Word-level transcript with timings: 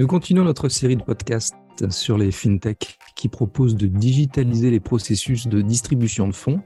Nous 0.00 0.06
continuons 0.06 0.44
notre 0.44 0.70
série 0.70 0.96
de 0.96 1.02
podcasts 1.02 1.54
sur 1.90 2.16
les 2.16 2.30
fintechs 2.30 2.96
qui 3.16 3.28
proposent 3.28 3.76
de 3.76 3.86
digitaliser 3.86 4.70
les 4.70 4.80
processus 4.80 5.46
de 5.46 5.60
distribution 5.60 6.26
de 6.26 6.32
fonds. 6.32 6.62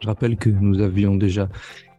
Je 0.00 0.06
rappelle 0.06 0.36
que 0.36 0.50
nous 0.50 0.82
avions 0.82 1.14
déjà 1.14 1.48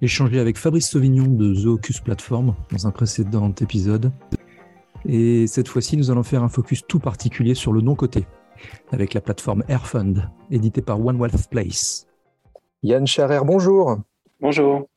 échangé 0.04 0.40
avec 0.40 0.60
Fabrice 0.60 0.88
Sauvignon 0.88 1.26
de 1.26 1.56
The 1.56 2.04
Platform 2.04 2.54
dans 2.72 2.86
un 2.86 2.92
précédent 2.92 3.52
épisode. 3.60 4.12
Et 5.08 5.48
cette 5.48 5.68
fois-ci, 5.68 5.98
nous 5.98 6.12
allons 6.12 6.22
faire 6.22 6.44
un 6.44 6.50
focus 6.50 6.84
tout 6.88 7.00
particulier 7.00 7.56
sur 7.56 7.74
le 7.74 7.82
non-côté 7.82 8.28
avec 8.92 9.16
la 9.16 9.22
plateforme 9.22 9.64
Airfund, 9.70 10.30
éditée 10.52 10.84
par 10.84 11.04
One 11.04 11.20
Wealth 11.20 11.50
Place. 11.50 12.06
Yann 12.84 13.08
Charer, 13.08 13.42
bonjour. 13.44 13.98
Bonjour. 14.40 14.88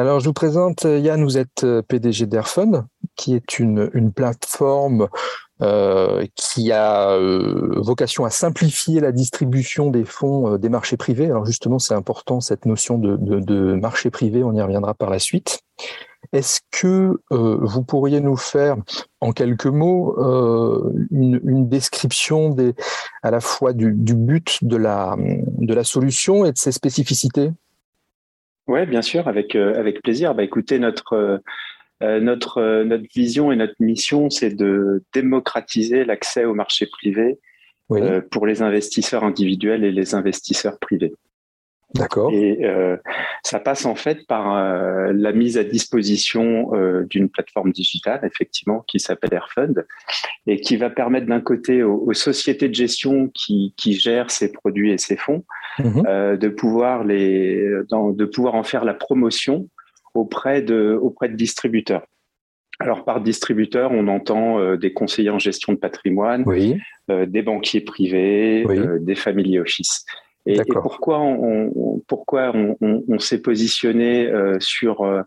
Alors, 0.00 0.18
je 0.18 0.24
vous 0.24 0.32
présente 0.32 0.84
Yann, 0.84 1.22
vous 1.22 1.36
êtes 1.36 1.66
PDG 1.88 2.24
d'Airfund, 2.24 2.86
qui 3.16 3.34
est 3.34 3.58
une, 3.58 3.90
une 3.92 4.14
plateforme 4.14 5.08
euh, 5.60 6.24
qui 6.36 6.72
a 6.72 7.10
euh, 7.10 7.78
vocation 7.82 8.24
à 8.24 8.30
simplifier 8.30 9.00
la 9.00 9.12
distribution 9.12 9.90
des 9.90 10.06
fonds 10.06 10.54
euh, 10.54 10.56
des 10.56 10.70
marchés 10.70 10.96
privés. 10.96 11.26
Alors 11.26 11.44
justement, 11.44 11.78
c'est 11.78 11.92
important 11.92 12.40
cette 12.40 12.64
notion 12.64 12.96
de, 12.96 13.18
de, 13.18 13.40
de, 13.40 13.74
marché 13.74 14.08
privé, 14.08 14.42
on 14.42 14.54
y 14.54 14.62
reviendra 14.62 14.94
par 14.94 15.10
la 15.10 15.18
suite. 15.18 15.60
Est-ce 16.32 16.60
que 16.70 17.20
vous 17.30 17.82
pourriez 17.82 18.20
nous 18.20 18.36
faire 18.38 18.76
en 19.20 19.32
quelques 19.32 19.66
mots 19.66 20.16
une, 21.10 21.40
une, 21.44 21.68
description 21.68 22.50
des, 22.50 22.74
à 23.22 23.30
la 23.30 23.40
fois 23.40 23.74
du, 23.74 23.92
du, 23.92 24.14
but 24.14 24.60
de 24.62 24.76
la, 24.76 25.16
de 25.18 25.74
la 25.74 25.84
solution 25.84 26.46
et 26.46 26.52
de 26.52 26.58
ses 26.58 26.72
spécificités? 26.72 27.50
Oui, 28.70 28.86
bien 28.86 29.02
sûr, 29.02 29.28
avec, 29.28 29.54
avec 29.56 30.00
plaisir. 30.02 30.34
Bah, 30.34 30.44
écoutez, 30.44 30.78
notre 30.78 31.42
euh, 32.02 32.18
notre, 32.20 32.58
euh, 32.58 32.84
notre 32.84 33.04
vision 33.14 33.52
et 33.52 33.56
notre 33.56 33.74
mission, 33.78 34.30
c'est 34.30 34.54
de 34.54 35.02
démocratiser 35.12 36.04
l'accès 36.04 36.46
au 36.46 36.54
marché 36.54 36.86
privé 36.86 37.38
euh, 37.90 38.22
pour 38.30 38.46
les 38.46 38.62
investisseurs 38.62 39.22
individuels 39.22 39.84
et 39.84 39.92
les 39.92 40.14
investisseurs 40.14 40.78
privés. 40.78 41.12
D'accord. 41.94 42.32
Et 42.32 42.64
euh, 42.64 42.96
ça 43.42 43.58
passe 43.58 43.84
en 43.84 43.94
fait 43.94 44.26
par 44.26 44.56
euh, 44.56 45.12
la 45.12 45.32
mise 45.32 45.58
à 45.58 45.64
disposition 45.64 46.74
euh, 46.74 47.04
d'une 47.04 47.28
plateforme 47.28 47.72
digitale, 47.72 48.20
effectivement, 48.24 48.84
qui 48.86 49.00
s'appelle 49.00 49.34
Airfund, 49.34 49.86
et 50.46 50.60
qui 50.60 50.76
va 50.76 50.90
permettre 50.90 51.26
d'un 51.26 51.40
côté 51.40 51.82
aux, 51.82 52.04
aux, 52.06 52.14
sociétés 52.14 52.68
de 52.68 52.74
gestion 52.74 53.28
qui, 53.34 53.74
qui 53.76 53.94
gèrent 53.94 54.30
ces 54.30 54.52
produits 54.52 54.92
et 54.92 54.98
ces 54.98 55.16
fonds 55.16 55.44
mmh. 55.78 56.36
de 56.36 56.48
pouvoir 56.48 57.04
les, 57.04 57.68
dans, 57.88 58.10
de 58.10 58.24
pouvoir 58.24 58.54
en 58.54 58.62
faire 58.62 58.84
la 58.84 58.94
promotion 58.94 59.68
auprès 60.14 60.62
de, 60.62 60.98
auprès 61.00 61.28
de 61.28 61.34
distributeurs. 61.34 62.04
Alors 62.80 63.04
par 63.04 63.20
distributeur, 63.20 63.92
on 63.92 64.08
entend 64.08 64.58
euh, 64.58 64.76
des 64.76 64.94
conseillers 64.94 65.30
en 65.30 65.38
gestion 65.38 65.74
de 65.74 65.78
patrimoine, 65.78 66.42
oui. 66.46 66.78
euh, 67.10 67.26
des 67.26 67.42
banquiers 67.42 67.82
privés, 67.82 68.64
oui. 68.66 68.78
euh, 68.78 68.98
des 68.98 69.14
family 69.14 69.58
office. 69.58 70.06
Et, 70.46 70.56
et 70.56 70.64
pourquoi 70.64 71.20
on, 71.20 71.72
on 71.74 71.98
pourquoi 72.06 72.52
on, 72.54 72.76
on 72.80 73.18
s'est 73.18 73.42
positionné 73.42 74.26
euh, 74.26 74.58
sur 74.60 75.02
euh, 75.02 75.22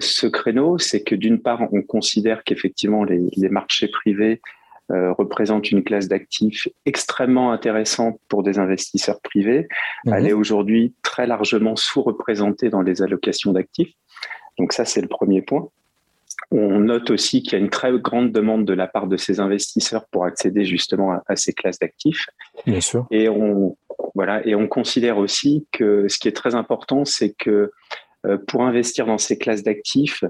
ce 0.00 0.26
créneau, 0.26 0.78
c'est 0.78 1.02
que 1.02 1.14
d'une 1.14 1.40
part, 1.40 1.62
on 1.72 1.82
considère 1.82 2.44
qu'effectivement 2.44 3.04
les, 3.04 3.20
les, 3.36 3.48
marchés 3.48 3.88
privés 3.88 4.40
représentent 4.88 5.70
une 5.70 5.82
classe 5.82 6.06
d'actifs 6.06 6.68
extrêmement 6.84 7.50
intéressante 7.50 8.20
pour 8.28 8.42
des 8.42 8.58
investisseurs 8.58 9.22
privés. 9.22 9.66
Mmh. 10.04 10.12
Elle 10.12 10.26
est 10.26 10.32
aujourd'hui 10.34 10.92
très 11.02 11.26
largement 11.26 11.76
sous-représentée 11.76 12.68
dans 12.68 12.82
les 12.82 13.00
allocations 13.00 13.52
d'actifs. 13.52 13.94
Donc 14.58 14.74
ça, 14.74 14.84
c'est 14.84 15.00
le 15.00 15.08
premier 15.08 15.40
point. 15.40 15.68
On 16.50 16.80
note 16.80 17.10
aussi 17.10 17.42
qu'il 17.42 17.52
y 17.52 17.56
a 17.56 17.58
une 17.58 17.70
très 17.70 17.92
grande 17.98 18.32
demande 18.32 18.64
de 18.64 18.74
la 18.74 18.86
part 18.86 19.06
de 19.06 19.16
ces 19.16 19.40
investisseurs 19.40 20.06
pour 20.10 20.24
accéder 20.24 20.64
justement 20.64 21.12
à, 21.12 21.22
à 21.26 21.36
ces 21.36 21.52
classes 21.52 21.78
d'actifs. 21.78 22.26
Bien 22.66 22.80
sûr. 22.80 23.06
Et 23.10 23.28
on, 23.28 23.76
voilà, 24.14 24.46
et 24.46 24.54
on 24.54 24.68
considère 24.68 25.18
aussi 25.18 25.66
que 25.72 26.08
ce 26.08 26.18
qui 26.18 26.28
est 26.28 26.36
très 26.36 26.54
important, 26.54 27.04
c'est 27.04 27.32
que 27.32 27.70
euh, 28.26 28.38
pour 28.46 28.62
investir 28.62 29.06
dans 29.06 29.18
ces 29.18 29.38
classes 29.38 29.62
d'actifs, 29.62 30.24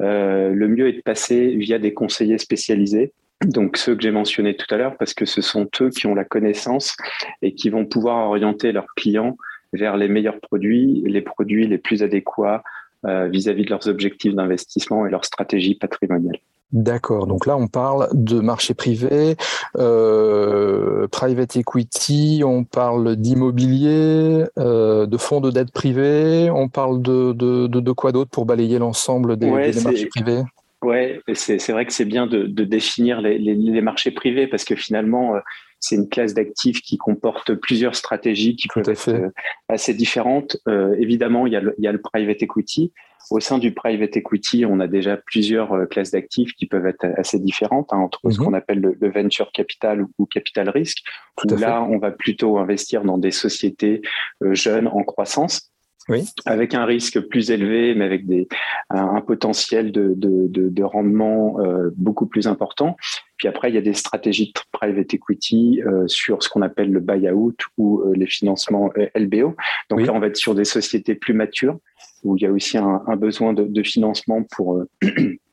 euh, 0.00 0.50
le 0.50 0.68
mieux 0.68 0.88
est 0.88 0.94
de 0.94 1.02
passer 1.02 1.54
via 1.56 1.78
des 1.78 1.92
conseillers 1.94 2.38
spécialisés. 2.38 3.12
Donc 3.44 3.76
ceux 3.76 3.94
que 3.94 4.02
j'ai 4.02 4.10
mentionnés 4.10 4.56
tout 4.56 4.72
à 4.74 4.78
l'heure, 4.78 4.96
parce 4.96 5.14
que 5.14 5.24
ce 5.24 5.40
sont 5.40 5.68
eux 5.80 5.90
qui 5.90 6.06
ont 6.06 6.14
la 6.14 6.24
connaissance 6.24 6.96
et 7.42 7.54
qui 7.54 7.70
vont 7.70 7.86
pouvoir 7.86 8.28
orienter 8.28 8.72
leurs 8.72 8.92
clients 8.96 9.36
vers 9.72 9.96
les 9.96 10.08
meilleurs 10.08 10.40
produits, 10.40 11.02
les 11.06 11.20
produits 11.20 11.66
les 11.66 11.78
plus 11.78 12.02
adéquats 12.02 12.62
vis-à-vis 13.04 13.62
-vis 13.62 13.64
de 13.66 13.70
leurs 13.70 13.86
objectifs 13.86 14.34
d'investissement 14.34 15.06
et 15.06 15.10
leur 15.10 15.24
stratégie 15.24 15.76
patrimoniale. 15.76 16.38
D'accord. 16.72 17.26
Donc 17.26 17.46
là, 17.46 17.56
on 17.56 17.66
parle 17.66 18.08
de 18.12 18.40
marché 18.40 18.74
privé, 18.74 19.36
euh, 19.78 21.08
private 21.08 21.56
equity, 21.56 22.42
on 22.44 22.64
parle 22.64 23.16
d'immobilier, 23.16 24.44
euh, 24.58 25.06
de 25.06 25.16
fonds 25.16 25.40
de 25.40 25.50
dette 25.50 25.72
privée, 25.72 26.50
on 26.50 26.68
parle 26.68 27.00
de, 27.00 27.32
de, 27.32 27.68
de, 27.68 27.80
de 27.80 27.92
quoi 27.92 28.12
d'autre 28.12 28.30
pour 28.30 28.44
balayer 28.44 28.78
l'ensemble 28.78 29.38
des, 29.38 29.48
ouais, 29.48 29.70
des 29.70 29.80
marchés 29.80 30.06
privés? 30.06 30.42
Ouais, 30.82 31.20
c'est 31.34 31.72
vrai 31.72 31.86
que 31.86 31.92
c'est 31.92 32.04
bien 32.04 32.26
de, 32.26 32.44
de, 32.44 32.64
définir 32.64 33.20
les, 33.20 33.38
les, 33.38 33.54
les, 33.54 33.80
marchés 33.80 34.12
privés 34.12 34.46
parce 34.46 34.64
que 34.64 34.76
finalement, 34.76 35.34
euh, 35.36 35.40
c'est 35.80 35.96
une 35.96 36.08
classe 36.08 36.34
d'actifs 36.34 36.82
qui 36.82 36.98
comporte 36.98 37.54
plusieurs 37.54 37.96
stratégies 37.96 38.56
qui 38.56 38.68
peuvent 38.68 38.88
être 38.88 39.32
assez 39.68 39.94
différentes. 39.94 40.56
Euh, 40.68 40.94
évidemment, 40.98 41.46
il 41.46 41.54
y, 41.54 41.56
a 41.56 41.60
le, 41.60 41.74
il 41.78 41.84
y, 41.84 41.88
a 41.88 41.92
le, 41.92 42.00
private 42.00 42.42
equity. 42.42 42.92
Au 43.30 43.40
sein 43.40 43.58
du 43.58 43.72
private 43.72 44.16
equity, 44.16 44.64
on 44.64 44.80
a 44.80 44.86
déjà 44.86 45.16
plusieurs 45.16 45.72
euh, 45.72 45.86
classes 45.86 46.12
d'actifs 46.12 46.52
qui 46.54 46.66
peuvent 46.66 46.86
être 46.86 47.06
assez 47.16 47.38
différentes 47.38 47.92
hein, 47.92 47.98
entre 47.98 48.20
mm 48.24 48.28
-hmm. 48.28 48.32
ce 48.34 48.38
qu'on 48.38 48.54
appelle 48.54 48.80
le, 48.80 48.96
le, 49.00 49.10
venture 49.10 49.50
capital 49.52 50.06
ou, 50.18 50.26
capital 50.26 50.68
risque. 50.70 51.00
Où 51.44 51.56
là, 51.56 51.82
on 51.82 51.98
va 51.98 52.10
plutôt 52.10 52.58
investir 52.58 53.02
dans 53.04 53.18
des 53.18 53.34
sociétés 53.44 54.00
euh, 54.42 54.54
jeunes 54.54 54.88
en 54.88 55.02
croissance 55.04 55.72
oui. 56.08 56.24
avec 56.46 56.74
un 56.74 56.84
risque 56.84 57.20
plus 57.20 57.50
élevé, 57.50 57.94
mais 57.94 58.04
avec 58.04 58.26
des, 58.26 58.48
un, 58.90 59.20
potentiel 59.20 59.92
de, 59.92 60.14
de, 60.16 60.46
de, 60.48 60.68
de 60.68 60.82
rendement 60.82 61.60
euh, 61.60 61.90
beaucoup 61.96 62.26
plus 62.26 62.46
important. 62.46 62.96
Puis 63.36 63.48
après, 63.48 63.70
il 63.70 63.74
y 63.74 63.78
a 63.78 63.82
des 63.82 63.94
stratégies 63.94 64.52
de 64.54 64.60
private 64.72 65.12
equity 65.14 65.82
euh, 65.82 66.06
sur 66.08 66.42
ce 66.42 66.48
qu'on 66.48 66.62
appelle 66.62 66.90
le 66.90 67.00
buy-out 67.00 67.60
ou 67.76 68.00
euh, 68.00 68.12
les 68.14 68.26
financements 68.26 68.90
LBO. 69.14 69.54
Donc 69.90 70.00
oui. 70.00 70.04
là, 70.06 70.12
on 70.14 70.18
va 70.18 70.28
être 70.28 70.36
sur 70.36 70.54
des 70.54 70.64
sociétés 70.64 71.14
plus 71.14 71.34
matures 71.34 71.78
où 72.24 72.36
il 72.36 72.42
y 72.42 72.46
a 72.46 72.52
aussi 72.52 72.78
un, 72.78 73.16
besoin 73.16 73.52
de, 73.52 73.64
de, 73.64 73.82
financement 73.82 74.42
pour 74.50 74.84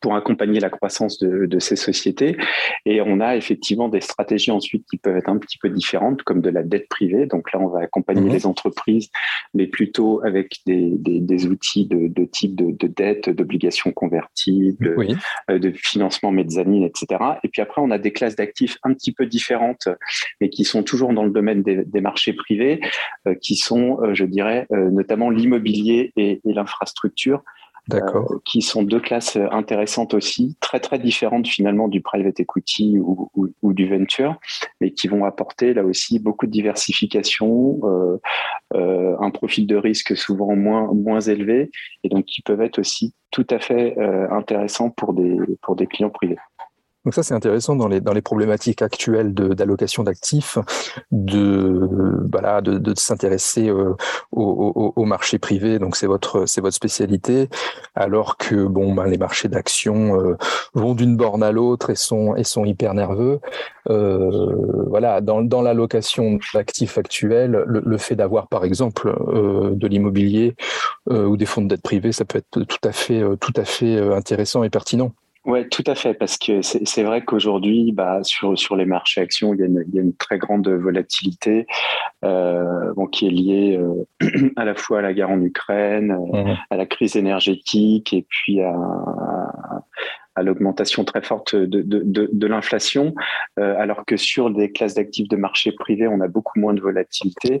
pour 0.00 0.14
accompagner 0.14 0.60
la 0.60 0.70
croissance 0.70 1.18
de, 1.18 1.46
de, 1.46 1.58
ces 1.58 1.76
sociétés. 1.76 2.36
Et 2.84 3.00
on 3.00 3.20
a 3.20 3.36
effectivement 3.36 3.88
des 3.88 4.00
stratégies 4.00 4.50
ensuite 4.50 4.84
qui 4.90 4.98
peuvent 4.98 5.16
être 5.16 5.28
un 5.28 5.38
petit 5.38 5.58
peu 5.58 5.70
différentes, 5.70 6.22
comme 6.22 6.40
de 6.40 6.50
la 6.50 6.62
dette 6.62 6.88
privée. 6.88 7.26
Donc 7.26 7.52
là, 7.52 7.60
on 7.60 7.68
va 7.68 7.80
accompagner 7.80 8.28
mmh. 8.28 8.32
les 8.32 8.46
entreprises, 8.46 9.10
mais 9.54 9.66
plutôt 9.66 10.22
avec 10.24 10.56
des, 10.66 10.92
des, 10.98 11.20
des 11.20 11.46
outils 11.46 11.86
de, 11.86 12.08
de, 12.08 12.24
type 12.24 12.54
de, 12.54 12.70
de 12.70 12.86
dette, 12.86 13.30
d'obligations 13.30 13.92
convertibles, 13.92 14.94
oui. 14.96 15.16
euh, 15.50 15.58
de 15.58 15.72
financement 15.72 16.30
mezzanine, 16.30 16.84
etc. 16.84 17.06
Et 17.42 17.48
puis 17.48 17.62
après, 17.62 17.80
on 17.80 17.90
a 17.90 17.98
des 17.98 18.12
classes 18.12 18.36
d'actifs 18.36 18.78
un 18.82 18.92
petit 18.92 19.12
peu 19.12 19.26
différentes, 19.26 19.88
mais 20.40 20.50
qui 20.50 20.64
sont 20.64 20.82
toujours 20.82 21.12
dans 21.12 21.24
le 21.24 21.30
domaine 21.30 21.62
des, 21.62 21.84
des 21.84 22.00
marchés 22.00 22.32
privés, 22.32 22.80
euh, 23.26 23.34
qui 23.34 23.56
sont, 23.56 23.98
euh, 24.02 24.14
je 24.14 24.24
dirais, 24.24 24.66
euh, 24.72 24.90
notamment 24.90 25.30
l'immobilier 25.30 26.12
et, 26.16 26.40
et 26.44 26.52
l'infrastructure 26.52 27.42
Euh, 27.94 28.22
qui 28.44 28.60
sont 28.60 28.82
deux 28.82 29.00
classes 29.00 29.38
intéressantes 29.50 30.12
aussi, 30.12 30.56
très 30.60 30.78
très 30.78 30.98
différentes 30.98 31.48
finalement 31.48 31.88
du 31.88 32.02
private 32.02 32.38
equity 32.40 32.98
ou, 32.98 33.72
du 33.72 33.88
venture, 33.88 34.36
mais 34.80 34.90
qui 34.90 35.08
vont 35.08 35.24
apporter 35.24 35.72
là 35.72 35.84
aussi 35.84 36.18
beaucoup 36.18 36.46
de 36.46 36.50
diversification, 36.50 37.80
euh, 37.84 38.20
euh, 38.74 39.16
un 39.20 39.30
profil 39.30 39.66
de 39.66 39.76
risque 39.76 40.16
souvent 40.16 40.54
moins 40.54 40.92
moins 40.92 41.20
élevé, 41.20 41.70
et 42.04 42.08
donc 42.08 42.26
qui 42.26 42.42
peuvent 42.42 42.60
être 42.60 42.78
aussi 42.78 43.14
tout 43.30 43.46
à 43.50 43.58
fait 43.58 43.96
euh, 43.98 44.30
intéressants 44.30 44.90
pour 44.90 45.14
des 45.14 45.86
clients 45.86 46.10
privés. 46.10 46.38
Donc 47.08 47.14
ça, 47.14 47.22
c'est 47.22 47.32
intéressant 47.32 47.74
dans 47.74 47.88
les, 47.88 48.02
dans 48.02 48.12
les 48.12 48.20
problématiques 48.20 48.82
actuelles 48.82 49.32
d'allocation 49.32 50.02
d'actifs, 50.02 50.58
de, 51.10 51.88
voilà, 52.30 52.60
de, 52.60 52.92
s'intéresser 52.98 53.70
euh, 53.70 53.94
au, 54.30 54.92
au, 54.94 55.04
marché 55.06 55.38
privé. 55.38 55.78
Donc 55.78 55.96
c'est 55.96 56.06
votre, 56.06 56.44
votre 56.60 56.74
spécialité, 56.74 57.48
alors 57.94 58.36
que 58.36 58.66
bon, 58.66 58.92
ben, 58.92 59.06
les 59.06 59.16
marchés 59.16 59.48
d'actions 59.48 60.20
euh, 60.20 60.36
vont 60.74 60.92
d'une 60.92 61.16
borne 61.16 61.42
à 61.42 61.50
l'autre 61.50 61.88
et 61.88 61.94
sont, 61.94 62.36
et 62.36 62.44
sont 62.44 62.66
hyper 62.66 62.92
nerveux. 62.92 63.40
Euh, 63.88 64.84
voilà, 64.88 65.22
dans, 65.22 65.40
dans 65.40 65.62
l'allocation 65.62 66.38
d'actifs 66.52 66.98
actuels, 66.98 67.64
le, 67.66 67.96
fait 67.96 68.16
d'avoir 68.16 68.48
par 68.48 68.66
exemple 68.66 69.08
euh, 69.28 69.70
de 69.74 69.86
l'immobilier 69.86 70.56
ou 71.08 71.38
des 71.38 71.46
fonds 71.46 71.62
de 71.62 71.68
dette 71.68 71.80
privée, 71.80 72.12
ça 72.12 72.26
peut 72.26 72.36
être 72.36 72.64
tout 72.64 72.86
à 72.86 72.92
fait, 72.92 73.22
tout 73.40 73.54
à 73.56 73.64
fait 73.64 73.98
intéressant 74.12 74.62
et 74.62 74.68
pertinent. 74.68 75.14
Oui, 75.44 75.68
tout 75.68 75.84
à 75.86 75.94
fait, 75.94 76.14
parce 76.14 76.36
que 76.36 76.62
c'est 76.62 77.02
vrai 77.02 77.24
qu'aujourd'hui, 77.24 77.92
bah, 77.92 78.20
sur, 78.22 78.58
sur 78.58 78.76
les 78.76 78.84
marchés 78.84 79.20
actions, 79.20 79.54
il 79.54 79.60
y 79.60 79.62
a 79.62 79.66
une, 79.66 79.84
il 79.88 79.94
y 79.94 79.98
a 79.98 80.02
une 80.02 80.14
très 80.14 80.36
grande 80.36 80.68
volatilité 80.68 81.66
euh, 82.24 82.92
bon, 82.94 83.06
qui 83.06 83.26
est 83.26 83.30
liée 83.30 83.78
euh, 83.78 84.50
à 84.56 84.64
la 84.64 84.74
fois 84.74 84.98
à 84.98 85.02
la 85.02 85.14
guerre 85.14 85.30
en 85.30 85.40
Ukraine, 85.40 86.18
mmh. 86.32 86.56
à 86.70 86.76
la 86.76 86.86
crise 86.86 87.16
énergétique 87.16 88.12
et 88.12 88.26
puis 88.28 88.60
à, 88.60 88.74
à 90.34 90.42
l'augmentation 90.42 91.04
très 91.04 91.22
forte 91.22 91.54
de, 91.54 91.82
de, 91.82 92.02
de, 92.04 92.28
de 92.32 92.46
l'inflation, 92.46 93.14
alors 93.56 94.04
que 94.04 94.16
sur 94.16 94.50
des 94.50 94.70
classes 94.70 94.94
d'actifs 94.94 95.28
de 95.28 95.36
marché 95.36 95.72
privé, 95.72 96.06
on 96.06 96.20
a 96.20 96.28
beaucoup 96.28 96.60
moins 96.60 96.74
de 96.74 96.80
volatilité. 96.80 97.60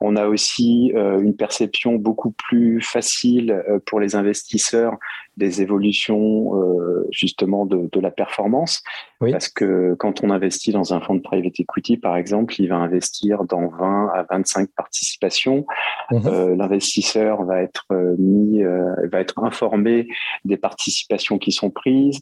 On 0.00 0.16
a 0.16 0.26
aussi 0.26 0.92
une 0.94 1.36
perception 1.36 1.96
beaucoup 1.96 2.30
plus 2.30 2.80
facile 2.80 3.62
pour 3.84 4.00
les 4.00 4.16
investisseurs 4.16 4.96
des 5.36 5.62
évolutions 5.62 6.60
euh, 6.60 7.06
justement 7.10 7.66
de, 7.66 7.88
de, 7.92 8.00
la 8.00 8.10
performance. 8.10 8.82
Parce 9.20 9.48
que 9.48 9.94
quand 9.98 10.22
on 10.22 10.30
investit 10.30 10.72
dans 10.72 10.92
un 10.92 11.00
fonds 11.00 11.14
de 11.14 11.20
private 11.20 11.58
equity, 11.58 11.96
par 11.96 12.16
exemple, 12.16 12.54
il 12.58 12.68
va 12.68 12.76
investir 12.76 13.44
dans 13.44 13.68
20 13.68 14.10
à 14.14 14.26
25 14.30 14.68
participations. 14.76 15.66
Mhm. 16.10 16.22
Euh, 16.26 16.56
L'investisseur 16.56 17.44
va 17.44 17.62
être 17.62 17.86
euh, 17.92 18.14
mis, 18.18 18.62
euh, 18.62 18.94
va 19.10 19.20
être 19.20 19.42
informé 19.42 20.08
des 20.44 20.56
participations 20.56 21.38
qui 21.38 21.52
sont 21.52 21.70
prises, 21.70 22.20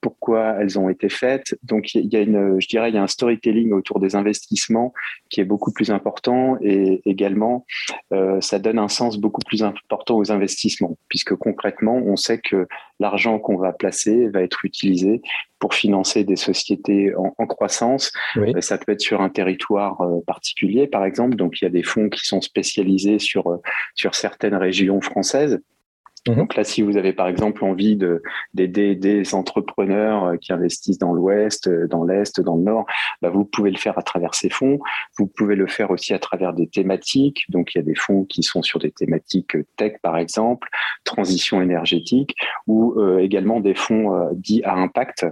pourquoi 0.00 0.56
elles 0.60 0.78
ont 0.78 0.88
été 0.88 1.08
faites. 1.08 1.56
Donc 1.62 1.94
il 1.94 2.12
y 2.12 2.16
a 2.16 2.20
une, 2.20 2.60
je 2.60 2.66
dirais, 2.66 2.88
il 2.88 2.94
y 2.94 2.98
a 2.98 3.02
un 3.02 3.08
storytelling 3.08 3.72
autour 3.72 4.00
des 4.00 4.16
investissements 4.16 4.92
qui 5.30 5.40
est 5.40 5.44
beaucoup 5.44 5.72
plus 5.72 5.90
important 5.90 6.56
et 6.60 7.00
également 7.04 7.64
ça 8.40 8.58
donne 8.58 8.78
un 8.78 8.88
sens 8.88 9.18
beaucoup 9.18 9.40
plus 9.46 9.62
important 9.62 10.16
aux 10.16 10.32
investissements, 10.32 10.96
puisque 11.08 11.34
concrètement 11.36 11.96
on 11.96 12.16
sait 12.22 12.38
que 12.38 12.66
l'argent 13.00 13.38
qu'on 13.38 13.56
va 13.56 13.72
placer 13.72 14.28
va 14.28 14.42
être 14.42 14.64
utilisé 14.64 15.22
pour 15.58 15.74
financer 15.74 16.24
des 16.24 16.36
sociétés 16.36 17.12
en, 17.16 17.46
croissance. 17.46 18.12
Euh, 18.36 18.60
ça 18.60 18.78
peut 18.78 18.92
être 18.92 19.00
sur 19.00 19.20
un 19.20 19.28
territoire 19.28 20.00
euh, 20.00 20.20
particulier, 20.26 20.86
par 20.86 21.04
exemple. 21.04 21.36
Donc, 21.36 21.60
il 21.60 21.64
y 21.64 21.68
a 21.68 21.70
des 21.70 21.82
fonds 21.82 22.08
qui 22.08 22.26
sont 22.26 22.40
spécialisés 22.40 23.18
sur, 23.18 23.46
euh, 23.48 23.58
sur 23.94 24.14
certaines 24.14 24.56
régions 24.56 25.00
françaises. 25.00 25.60
Mhm. 26.28 26.36
Donc 26.36 26.54
là, 26.54 26.62
si 26.62 26.82
vous 26.82 26.96
avez 26.96 27.12
par 27.12 27.26
exemple 27.26 27.64
envie 27.64 27.98
d'aider 28.54 28.94
des 28.94 29.34
entrepreneurs 29.34 30.24
euh, 30.24 30.36
qui 30.36 30.52
investissent 30.52 30.98
dans 30.98 31.12
l'Ouest, 31.12 31.66
euh, 31.66 31.88
dans 31.88 32.04
l'Est, 32.04 32.40
dans 32.40 32.56
le 32.56 32.62
Nord, 32.62 32.86
bah, 33.20 33.30
vous 33.30 33.44
pouvez 33.44 33.70
le 33.70 33.78
faire 33.78 33.98
à 33.98 34.02
travers 34.02 34.34
ces 34.34 34.48
fonds. 34.48 34.78
Vous 35.18 35.26
pouvez 35.26 35.56
le 35.56 35.66
faire 35.66 35.90
aussi 35.90 36.14
à 36.14 36.18
travers 36.18 36.52
des 36.52 36.68
thématiques. 36.68 37.44
Donc 37.48 37.74
il 37.74 37.78
y 37.78 37.80
a 37.80 37.84
des 37.84 37.96
fonds 37.96 38.24
qui 38.24 38.42
sont 38.42 38.62
sur 38.62 38.78
des 38.78 38.92
thématiques 38.92 39.56
tech 39.76 39.94
par 40.02 40.16
exemple, 40.16 40.68
transition 41.04 41.60
énergétique, 41.60 42.36
ou 42.66 42.94
euh, 42.98 43.18
également 43.18 43.60
des 43.60 43.74
fonds 43.74 44.30
dits 44.34 44.62
à 44.64 44.74
impact. 44.74 45.26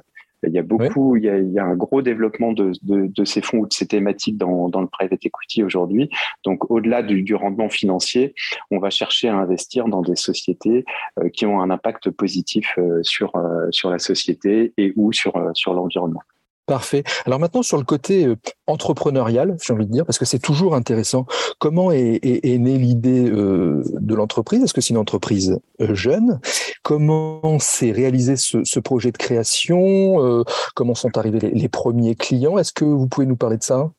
Il 0.46 0.52
y 0.52 0.58
a 0.58 0.62
beaucoup, 0.62 1.16
il, 1.16 1.24
y 1.24 1.28
a, 1.28 1.38
il, 1.38 1.52
y 1.52 1.58
a, 1.58 1.64
un 1.64 1.76
gros 1.76 2.02
développement 2.02 2.52
de, 2.52 2.72
de, 2.82 3.06
de, 3.06 3.24
ces 3.24 3.42
fonds 3.42 3.58
ou 3.58 3.66
de 3.66 3.72
ces 3.72 3.86
thématiques 3.86 4.38
dans, 4.38 4.68
dans 4.68 4.80
le 4.80 4.86
private 4.86 5.24
equity 5.24 5.62
aujourd'hui. 5.62 6.10
Donc, 6.44 6.70
au-delà 6.70 7.02
du, 7.02 7.22
du, 7.22 7.34
rendement 7.34 7.68
financier, 7.68 8.34
on 8.70 8.78
va 8.78 8.90
chercher 8.90 9.28
à 9.28 9.36
investir 9.36 9.86
dans 9.86 10.02
des 10.02 10.16
sociétés 10.16 10.84
euh, 11.18 11.28
qui 11.28 11.44
ont 11.46 11.60
un 11.60 11.70
impact 11.70 12.10
positif 12.10 12.74
euh, 12.78 13.02
sur, 13.02 13.36
euh, 13.36 13.68
sur 13.70 13.90
la 13.90 13.98
société 13.98 14.72
et 14.78 14.92
ou 14.96 15.12
sur, 15.12 15.32
sur 15.54 15.74
l'environnement. 15.74 16.22
Parfait. 16.70 17.02
Alors 17.26 17.40
maintenant, 17.40 17.64
sur 17.64 17.78
le 17.78 17.82
côté 17.82 18.26
euh, 18.26 18.36
entrepreneurial, 18.68 19.56
j'ai 19.60 19.72
envie 19.72 19.86
de 19.86 19.90
dire, 19.90 20.06
parce 20.06 20.20
que 20.20 20.24
c'est 20.24 20.38
toujours 20.38 20.76
intéressant, 20.76 21.26
comment 21.58 21.90
est, 21.90 22.20
née 22.22 22.78
l'idée 22.78 23.28
euh, 23.28 23.82
de 23.98 24.14
l'entreprise? 24.14 24.62
Est-ce 24.62 24.72
que 24.72 24.80
c'est 24.80 24.90
une 24.90 24.96
entreprise 24.96 25.58
euh, 25.80 25.96
jeune? 25.96 26.38
Comment 26.84 27.58
s'est 27.58 27.90
réalisé 27.90 28.36
ce, 28.36 28.78
projet 28.78 29.10
de 29.10 29.18
création? 29.18 30.44
Comment 30.76 30.94
sont 30.94 31.18
arrivés 31.18 31.40
les 31.40 31.68
premiers 31.68 32.14
clients? 32.14 32.56
Est-ce 32.56 32.72
que 32.72 32.84
vous 32.84 33.08
pouvez 33.08 33.26
nous 33.26 33.36
parler 33.36 33.56
de 33.56 33.64
ça? 33.64 33.90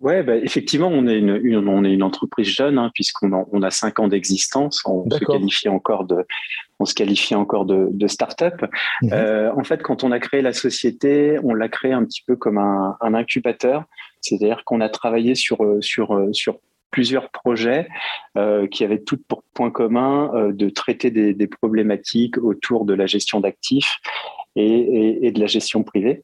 Ouais, 0.00 0.22
bah, 0.22 0.36
effectivement, 0.36 0.88
on 0.88 1.08
est 1.08 1.18
une, 1.18 1.68
on 1.68 1.84
est 1.84 1.92
une 1.92 2.04
entreprise 2.04 2.48
jeune 2.48 2.78
hein, 2.78 2.90
puisqu'on 2.94 3.32
a, 3.32 3.44
on 3.50 3.62
a 3.62 3.70
cinq 3.70 3.98
ans 3.98 4.06
d'existence. 4.06 4.80
On 4.84 5.10
se 5.10 5.24
qualifie 5.24 5.68
encore 5.68 6.04
de, 6.04 6.24
on 6.78 6.84
se 6.84 6.94
qualifie 6.94 7.34
encore 7.34 7.64
de, 7.64 7.88
de 7.90 8.06
start-up. 8.06 8.62
Mhm. 9.02 9.10
Euh, 9.12 9.52
en 9.54 9.64
fait, 9.64 9.82
quand 9.82 10.04
on 10.04 10.12
a 10.12 10.20
créé 10.20 10.40
la 10.40 10.52
société, 10.52 11.38
on 11.42 11.52
l'a 11.52 11.68
créé 11.68 11.92
un 11.92 12.04
petit 12.04 12.22
peu 12.24 12.36
comme 12.36 12.58
un, 12.58 12.96
un 13.00 13.14
incubateur, 13.14 13.84
c'est-à-dire 14.20 14.62
qu'on 14.64 14.80
a 14.80 14.88
travaillé 14.88 15.34
sur 15.34 15.58
sur 15.80 16.28
sur 16.32 16.60
plusieurs 16.90 17.30
projets 17.30 17.88
euh, 18.36 18.66
qui 18.66 18.84
avaient 18.84 19.02
toutes 19.02 19.24
pour 19.26 19.42
point 19.54 19.70
commun 19.70 20.30
euh, 20.34 20.52
de 20.52 20.68
traiter 20.68 21.10
des, 21.10 21.34
des, 21.34 21.46
problématiques 21.46 22.38
autour 22.38 22.84
de 22.84 22.94
la 22.94 23.06
gestion 23.06 23.40
d'actifs 23.40 23.96
et, 24.56 24.64
et, 24.64 25.26
et 25.26 25.32
de 25.32 25.40
la 25.40 25.46
gestion 25.46 25.82
privée. 25.82 26.22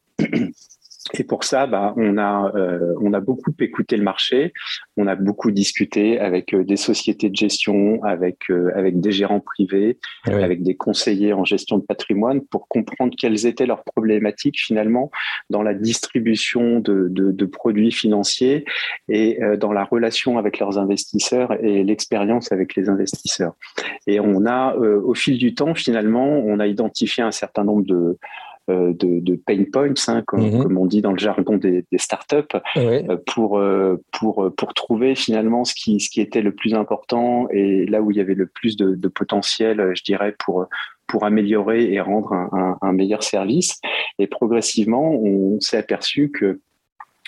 Et 1.13 1.25
pour 1.25 1.45
ça, 1.45 1.67
bah, 1.67 1.93
on 1.97 2.17
a 2.17 2.51
euh, 2.57 2.95
on 3.01 3.13
a 3.13 3.21
beaucoup 3.21 3.53
écouté 3.61 3.97
le 3.97 4.03
marché, 4.03 4.55
on 4.97 5.07
a 5.07 5.17
beaucoup 5.17 5.51
discuté 5.51 6.19
avec 6.19 6.55
euh, 6.55 6.65
des 6.65 6.77
sociétés 6.77 7.29
de 7.29 7.37
gestion, 7.37 8.03
avec 8.05 8.39
euh, 8.51 8.71
avec 8.75 9.01
des 9.01 9.13
gérants 9.13 9.41
privés, 9.41 9.99
avec 10.25 10.63
des 10.63 10.77
conseillers 10.77 11.35
en 11.35 11.45
gestion 11.45 11.77
de 11.77 11.85
patrimoine 11.85 12.41
pour 12.41 12.69
comprendre 12.69 13.15
quelles 13.19 13.45
étaient 13.47 13.67
leurs 13.67 13.85
problématiques 13.85 14.59
finalement 14.59 15.11
dans 15.51 15.63
la 15.63 15.75
distribution 15.75 16.81
de, 16.81 17.09
de, 17.11 17.33
de 17.33 17.45
produits 17.45 17.93
financiers 17.93 18.65
et 19.09 19.39
dans 19.59 19.73
la 19.73 19.85
relation 19.85 20.39
avec 20.39 20.59
leurs 20.59 20.79
investisseurs 20.79 21.53
et 21.63 21.85
l'expérience 21.85 22.51
avec 22.51 22.75
les 22.77 22.89
investisseurs. 22.89 23.55
Et 24.07 24.21
on 24.21 24.47
a 24.47 24.75
au 24.77 25.15
fil 25.15 25.39
du 25.39 25.55
temps 25.55 25.75
finalement, 25.75 26.27
on 26.29 26.59
a 26.61 26.67
identifié 26.67 27.23
un 27.23 27.31
certain 27.31 27.65
nombre 27.65 27.85
de 27.85 27.95
euh, 27.95 28.19
de, 28.69 29.21
de, 29.21 29.37
pain 29.37 29.63
points, 29.71 29.93
hein, 30.09 30.23
comme, 30.27 30.51
mhm. 30.51 30.63
comme, 30.63 30.79
on 30.79 30.87
dit 30.87 31.03
dans 31.03 31.13
le 31.13 31.19
jargon 31.19 31.57
des, 31.57 31.85
des 31.91 31.99
startups, 31.99 32.57
euh, 32.77 33.17
pour, 33.27 33.59
euh, 33.59 34.03
pour, 34.13 34.51
pour 34.57 34.75
trouver 34.75 35.15
finalement 35.15 35.65
ce 35.65 35.75
qui, 35.75 36.01
ce 36.01 36.09
qui 36.09 36.21
était 36.21 36.41
le 36.41 36.53
plus 36.53 36.75
important 36.75 37.47
et 37.51 37.85
là 37.87 38.01
où 38.01 38.11
il 38.11 38.17
y 38.17 38.21
avait 38.21 38.35
le 38.35 38.47
plus 38.47 38.77
de, 38.77 38.95
de 38.95 39.09
potentiel, 39.09 39.93
je 39.95 40.03
dirais, 40.03 40.35
pour, 40.45 40.67
pour 41.07 41.25
améliorer 41.25 41.93
et 41.93 42.01
rendre 42.01 42.33
un, 42.33 42.49
un, 42.53 42.79
un 42.81 42.93
meilleur 42.93 43.23
service. 43.23 43.81
Et 44.19 44.27
progressivement, 44.27 45.13
on 45.13 45.61
s'est 45.61 45.77
aperçu 45.77 46.31
que 46.31 46.61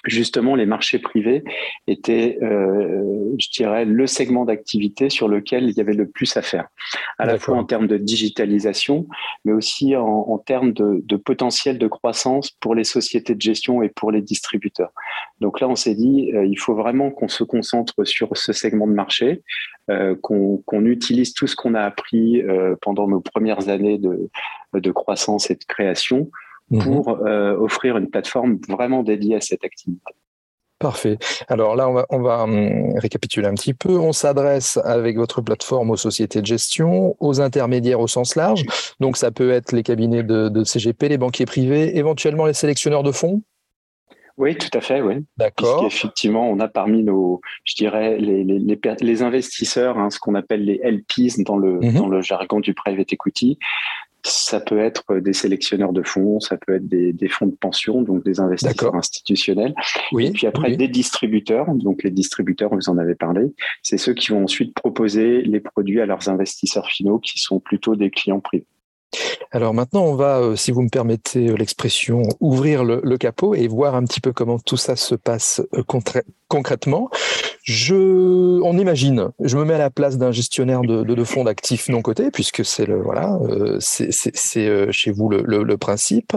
justement 0.04 0.54
les 0.54 0.66
marchés 0.66 0.98
privés 0.98 1.42
étaient, 1.86 2.38
euh, 2.42 3.34
je 3.38 3.48
dirais, 3.50 3.84
le 3.84 4.06
segment 4.06 4.44
d'activité 4.44 5.10
sur 5.10 5.28
lequel 5.28 5.64
il 5.64 5.76
y 5.76 5.80
avait 5.80 5.94
le 5.94 6.08
plus 6.08 6.36
à 6.36 6.42
faire, 6.42 6.68
à 7.18 7.26
la 7.26 7.38
fois 7.38 7.56
en 7.56 7.64
termes 7.64 7.86
de 7.86 7.96
digitalisation, 7.96 9.06
mais 9.44 9.52
aussi 9.52 9.96
en, 9.96 10.06
en 10.06 10.38
termes 10.38 10.72
de, 10.72 11.02
de, 11.04 11.16
potentiel 11.16 11.78
de 11.78 11.88
croissance 11.88 12.50
pour 12.50 12.74
les 12.74 12.84
sociétés 12.84 13.34
de 13.34 13.40
gestion 13.40 13.82
et 13.82 13.88
pour 13.88 14.10
les 14.10 14.22
distributeurs. 14.22 14.92
Donc 15.40 15.60
là, 15.60 15.68
on 15.68 15.76
s'est 15.76 15.94
dit, 15.94 16.30
euh, 16.34 16.44
il 16.44 16.58
faut 16.58 16.74
vraiment 16.74 17.10
qu'on 17.10 17.28
se 17.28 17.44
concentre 17.44 18.04
sur 18.04 18.36
ce 18.36 18.52
segment 18.52 18.86
de 18.86 18.92
marché, 18.92 19.42
euh, 19.90 20.14
qu'on 20.20 20.84
utilise 20.84 21.32
tout 21.32 21.46
ce 21.46 21.56
qu'on 21.56 21.74
a 21.74 21.82
appris 21.82 22.42
euh, 22.42 22.76
pendant 22.80 23.08
nos 23.08 23.20
premières 23.20 23.68
années 23.68 23.98
de, 23.98 24.28
de 24.74 24.90
croissance 24.90 25.50
et 25.50 25.54
de 25.54 25.64
création 25.64 26.30
Mhm. 26.70 26.82
pour 26.82 27.26
euh, 27.26 27.56
offrir 27.56 27.96
une 27.96 28.10
plateforme 28.10 28.58
vraiment 28.68 29.02
dédiée 29.02 29.36
à 29.36 29.40
cette 29.40 29.64
activité. 29.64 30.12
Parfait. 30.78 31.16
Alors 31.48 31.74
là, 31.74 31.88
on 31.88 31.94
va, 31.94 32.06
on 32.10 32.20
va 32.20 32.42
hum, 32.42 32.98
récapituler 32.98 33.46
un 33.46 33.54
petit 33.54 33.72
peu. 33.72 33.96
On 33.98 34.12
s'adresse 34.12 34.76
avec 34.84 35.16
votre 35.16 35.40
plateforme 35.40 35.90
aux 35.90 35.96
sociétés 35.96 36.42
de 36.42 36.46
gestion, 36.46 37.16
aux 37.18 37.40
intermédiaires 37.40 38.00
au 38.00 38.08
sens 38.08 38.36
large. 38.36 38.64
Donc 39.00 39.16
ça 39.16 39.30
peut 39.30 39.50
être 39.52 39.72
les 39.72 39.82
cabinets 39.82 40.22
de, 40.22 40.50
de 40.50 40.64
CGP, 40.64 41.08
les 41.08 41.18
banquiers 41.18 41.46
privés, 41.46 41.96
éventuellement 41.96 42.44
les 42.44 42.52
sélectionneurs 42.52 43.02
de 43.02 43.12
fonds? 43.12 43.42
Oui, 44.36 44.54
tout 44.54 44.68
à 44.76 44.82
fait, 44.82 45.00
oui. 45.00 45.24
D'accord. 45.38 45.86
Effectivement, 45.86 46.50
on 46.50 46.60
a 46.60 46.68
parmi 46.68 47.02
nos, 47.02 47.40
je 47.64 47.74
dirais, 47.74 48.18
les, 48.18 48.44
les, 48.44 48.58
les, 48.58 48.78
les 49.00 49.22
investisseurs, 49.22 49.96
hein, 49.96 50.10
ce 50.10 50.18
qu'on 50.18 50.34
appelle 50.34 50.62
les 50.62 50.78
LPs 50.84 51.42
dans 51.46 51.56
le, 51.56 51.80
mhm. 51.80 51.94
dans 51.94 52.08
le 52.08 52.20
jargon 52.20 52.60
du 52.60 52.74
private 52.74 53.10
equity, 53.14 53.58
ça 54.26 54.60
peut 54.60 54.78
être 54.78 55.16
des 55.16 55.32
sélectionneurs 55.32 55.92
de 55.92 56.02
fonds, 56.02 56.40
ça 56.40 56.56
peut 56.56 56.76
être 56.76 56.88
des, 56.88 57.12
des 57.12 57.28
fonds 57.28 57.46
de 57.46 57.54
pension, 57.54 58.02
donc 58.02 58.24
des 58.24 58.40
investisseurs 58.40 58.94
institutionnels. 58.94 59.74
Oui, 60.12 60.26
et 60.26 60.30
puis 60.30 60.46
après, 60.46 60.76
des 60.76 60.88
distributeurs. 60.88 61.66
Donc 61.74 62.02
les 62.02 62.10
distributeurs, 62.10 62.74
vous 62.74 62.88
en 62.88 62.98
avez 62.98 63.14
parlé, 63.14 63.54
c'est 63.82 63.98
ceux 63.98 64.14
qui 64.14 64.32
vont 64.32 64.44
ensuite 64.44 64.74
proposer 64.74 65.42
les 65.42 65.60
produits 65.60 66.00
à 66.00 66.06
leurs 66.06 66.28
investisseurs 66.28 66.88
finaux, 66.88 67.18
qui 67.18 67.38
sont 67.38 67.60
plutôt 67.60 67.96
des 67.96 68.10
clients 68.10 68.40
privés. 68.40 68.66
Alors 69.52 69.72
maintenant, 69.72 70.04
on 70.04 70.14
va, 70.14 70.38
euh, 70.38 70.56
si 70.56 70.72
vous 70.72 70.82
me 70.82 70.88
permettez 70.88 71.48
euh, 71.48 71.56
l'expression, 71.56 72.22
ouvrir 72.40 72.84
le, 72.84 73.00
le, 73.02 73.16
capot 73.16 73.54
et 73.54 73.68
voir 73.68 73.94
un 73.94 74.04
petit 74.04 74.20
peu 74.20 74.32
comment 74.32 74.58
tout 74.58 74.76
ça 74.76 74.96
se 74.96 75.14
passe 75.14 75.62
euh, 75.74 75.82
concrètement. 76.48 77.10
Je, 77.66 78.60
on 78.62 78.78
imagine, 78.78 79.30
je 79.40 79.56
me 79.58 79.64
mets 79.64 79.74
à 79.74 79.78
la 79.78 79.90
place 79.90 80.18
d'un 80.18 80.30
gestionnaire 80.30 80.82
de, 80.82 81.02
de, 81.02 81.14
de 81.14 81.24
fonds 81.24 81.42
d'actifs 81.42 81.88
non 81.88 82.00
cotés, 82.00 82.30
puisque 82.30 82.64
c'est 82.64 82.86
le 82.86 83.02
voilà, 83.02 83.40
c'est 83.80 84.12
chez 84.92 85.10
vous 85.10 85.28
le, 85.28 85.42
le, 85.44 85.64
le, 85.64 85.76
principe. 85.76 86.32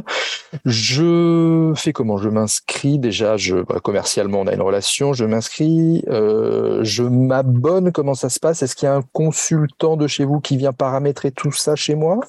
Je 0.65 1.71
fais 1.75 1.93
comment? 1.93 2.17
Je 2.17 2.29
m'inscris 2.29 2.97
déjà. 2.97 3.37
Je 3.37 3.57
bah, 3.57 3.79
commercialement, 3.79 4.41
on 4.41 4.47
a 4.47 4.53
une 4.53 4.61
relation. 4.61 5.13
Je 5.13 5.25
m'inscris. 5.25 6.03
Euh, 6.09 6.83
je 6.83 7.03
m'abonne. 7.03 7.91
Comment 7.91 8.15
ça 8.15 8.29
se 8.29 8.39
passe? 8.39 8.63
Est-ce 8.63 8.75
qu'il 8.75 8.87
y 8.87 8.89
a 8.89 8.95
un 8.95 9.03
consultant 9.13 9.97
de 9.97 10.07
chez 10.07 10.25
vous 10.25 10.39
qui 10.39 10.57
vient 10.57 10.73
paramétrer 10.73 11.31
tout 11.31 11.51
ça 11.51 11.75
chez 11.75 11.93
moi? 11.93 12.19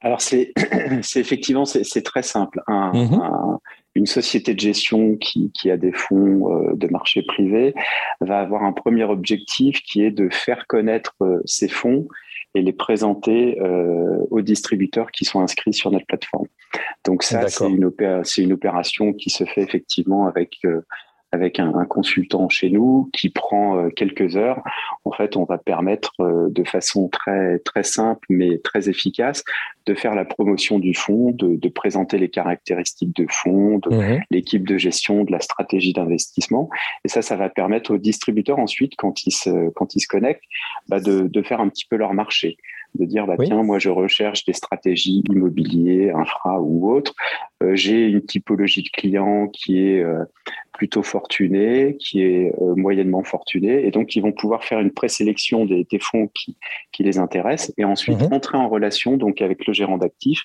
Alors 0.00 0.20
c'est 0.20 0.52
effectivement 1.16 1.64
c'est 1.64 2.02
très 2.02 2.22
simple. 2.22 2.62
Un, 2.66 2.92
mhm. 2.92 3.14
un, 3.14 3.60
une 3.94 4.06
société 4.06 4.54
de 4.54 4.60
gestion 4.60 5.16
qui, 5.16 5.50
qui 5.52 5.70
a 5.70 5.76
des 5.76 5.92
fonds 5.92 6.52
euh, 6.52 6.74
de 6.74 6.86
marché 6.88 7.22
privé 7.22 7.74
va 8.20 8.38
avoir 8.40 8.62
un 8.62 8.72
premier 8.72 9.04
objectif 9.04 9.82
qui 9.82 10.02
est 10.04 10.10
de 10.12 10.28
faire 10.30 10.66
connaître 10.66 11.14
euh, 11.22 11.40
ses 11.44 11.68
fonds 11.68 12.06
et 12.54 12.62
les 12.62 12.72
présenter 12.72 13.60
aux 14.30 14.40
distributeurs 14.40 15.12
qui 15.12 15.24
sont 15.24 15.38
inscrits 15.38 15.72
sur 15.72 15.92
notre 15.92 16.06
plateforme. 16.06 16.48
Donc 17.04 17.22
ça, 17.22 17.46
c'est 17.46 17.64
une, 17.64 17.92
une, 18.38 18.52
opération 18.52 19.12
qui 19.12 19.30
se 19.30 19.44
fait 19.44 19.62
effectivement 19.62 20.26
avec 20.26 20.58
avec 21.32 21.60
un, 21.60 21.84
consultant 21.84 22.48
chez 22.48 22.70
nous 22.70 23.08
qui 23.12 23.30
prend 23.30 23.78
euh, 23.78 23.88
quelques 23.90 24.36
heures. 24.36 24.62
En 25.04 25.12
fait, 25.12 25.36
on 25.36 25.44
va 25.44 25.58
permettre 25.58 26.12
euh, 26.20 26.48
de 26.50 26.64
façon 26.64 27.08
très 27.08 27.58
très 27.60 27.82
simple 27.82 28.26
mais 28.28 28.58
très 28.58 28.88
efficace 28.88 29.44
de 29.86 29.94
faire 29.94 30.14
la 30.14 30.24
promotion 30.24 30.78
du 30.78 30.94
fonds, 30.94 31.30
de, 31.30 31.56
de 31.56 31.68
présenter 31.68 32.18
les 32.18 32.28
caractéristiques 32.28 33.14
de 33.16 33.26
fonds, 33.28 33.78
de 33.78 33.94
mhm. 33.94 34.20
l'équipe 34.30 34.66
de 34.66 34.76
gestion, 34.76 35.24
de 35.24 35.32
la 35.32 35.40
stratégie 35.40 35.92
d'investissement. 35.92 36.68
Et 37.04 37.08
ça, 37.08 37.22
ça 37.22 37.36
va 37.36 37.48
permettre 37.48 37.94
aux 37.94 37.98
distributeurs 37.98 38.58
ensuite, 38.58 38.92
quand 38.96 39.26
ils 39.26 39.32
se 39.32 39.70
quand 39.70 39.94
ils 39.94 40.00
se 40.00 40.08
connectent, 40.08 40.44
bah 40.88 41.00
de, 41.00 41.28
de 41.28 41.42
faire 41.42 41.60
un 41.60 41.68
petit 41.68 41.86
peu 41.86 41.96
leur 41.96 42.14
marché 42.14 42.56
de 42.98 43.04
dire 43.04 43.26
bah, 43.26 43.36
tiens 43.42 43.62
moi 43.62 43.78
je 43.78 43.88
recherche 43.88 44.44
des 44.44 44.52
stratégies 44.52 45.22
immobilières, 45.30 46.16
infra 46.16 46.60
ou 46.60 46.90
autres. 46.90 47.14
Euh, 47.62 47.74
j'ai 47.74 48.06
une 48.06 48.24
typologie 48.24 48.82
de 48.82 48.88
clients 48.88 49.48
qui 49.48 49.78
est 49.78 50.02
euh, 50.02 50.24
plutôt 50.72 51.02
fortunée 51.02 51.96
qui 51.98 52.22
est 52.22 52.52
euh, 52.60 52.74
moyennement 52.74 53.22
fortunée. 53.22 53.86
Et 53.86 53.90
donc 53.90 54.16
ils 54.16 54.22
vont 54.22 54.32
pouvoir 54.32 54.64
faire 54.64 54.80
une 54.80 54.92
présélection 54.92 55.64
des, 55.64 55.86
des 55.90 55.98
fonds 55.98 56.28
qui, 56.34 56.56
qui 56.92 57.02
les 57.02 57.18
intéressent 57.18 57.72
et 57.78 57.84
ensuite 57.84 58.20
mhm. 58.20 58.32
entrer 58.32 58.58
en 58.58 58.68
relation 58.68 59.16
donc 59.16 59.42
avec 59.42 59.66
le 59.66 59.72
gérant 59.72 59.98
d'actifs 59.98 60.44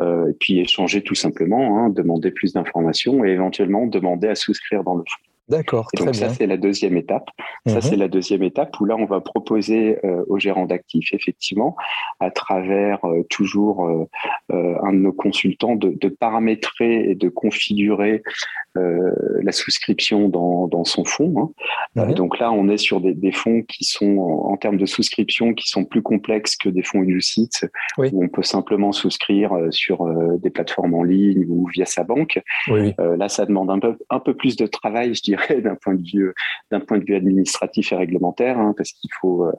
et 0.00 0.32
puis 0.40 0.58
échanger 0.58 1.02
tout 1.02 1.14
simplement 1.14 1.78
hein, 1.78 1.90
demander 1.90 2.30
plus 2.30 2.54
d'informations 2.54 3.24
et 3.24 3.28
éventuellement 3.28 3.86
demander 3.86 4.26
à 4.26 4.34
souscrire 4.34 4.82
dans 4.82 4.94
le 4.94 5.04
fonds 5.06 5.31
D'accord. 5.48 5.88
Donc 5.98 6.14
ça, 6.14 6.28
c'est 6.28 6.46
la 6.46 6.56
deuxième 6.56 6.96
étape. 6.96 7.28
Ça, 7.66 7.80
c'est 7.80 7.96
mhm. 7.96 8.00
la 8.00 8.08
deuxième 8.08 8.42
étape 8.44 8.78
où 8.80 8.84
là, 8.84 8.94
on 8.96 9.06
va 9.06 9.20
proposer 9.20 9.98
euh, 10.04 10.24
aux 10.28 10.38
gérants 10.38 10.66
d'actifs, 10.66 11.12
effectivement, 11.12 11.76
à 12.20 12.30
travers 12.30 13.04
euh, 13.04 13.24
toujours 13.28 13.86
euh, 13.88 14.06
un 14.48 14.92
de 14.92 14.98
nos 14.98 15.12
consultants, 15.12 15.74
de, 15.74 15.90
de, 15.90 16.08
paramétrer 16.08 17.10
et 17.10 17.14
de 17.14 17.28
configurer 17.28 18.22
la 18.74 19.52
souscription 19.52 20.30
dans, 20.30 20.66
dans 20.66 20.84
son 20.84 21.04
fonds. 21.04 21.52
Hein. 21.96 22.12
Donc 22.12 22.38
là, 22.38 22.50
on 22.52 22.70
est 22.70 22.78
sur 22.78 23.02
des, 23.02 23.12
des 23.12 23.32
fonds 23.32 23.62
qui 23.62 23.84
sont, 23.84 24.18
en, 24.18 24.56
termes 24.56 24.78
de 24.78 24.86
souscription, 24.86 25.52
qui 25.52 25.68
sont 25.68 25.84
plus 25.84 26.00
complexes 26.00 26.56
que 26.56 26.70
des 26.70 26.82
fonds 26.82 27.02
UCITS, 27.02 27.66
oui. 27.98 28.08
où 28.12 28.24
on 28.24 28.28
peut 28.28 28.42
simplement 28.42 28.92
souscrire 28.92 29.52
sur 29.70 30.06
des 30.38 30.48
plateformes 30.48 30.94
en 30.94 31.02
ligne 31.02 31.44
ou 31.48 31.68
via 31.68 31.84
sa 31.84 32.02
banque. 32.02 32.40
Oui. 32.68 32.94
là, 32.98 33.28
ça 33.28 33.44
demande 33.44 33.70
un 33.70 33.78
peu, 33.78 33.98
un 34.08 34.20
peu 34.20 34.34
plus 34.34 34.56
de 34.56 34.66
travail, 34.66 35.14
je 35.14 35.22
dirais 35.22 35.31
d'un 35.62 35.74
point 35.74 35.94
de 35.94 36.02
vue 36.02 36.32
d'un 36.70 36.80
point 36.80 36.98
de 36.98 37.04
vue 37.04 37.14
administratif 37.14 37.92
et 37.92 37.96
réglementaire, 37.96 38.58
hein, 38.58 38.74
parce 38.76 38.92
qu'il 38.92 39.10
faut 39.20 39.44
euh, 39.44 39.52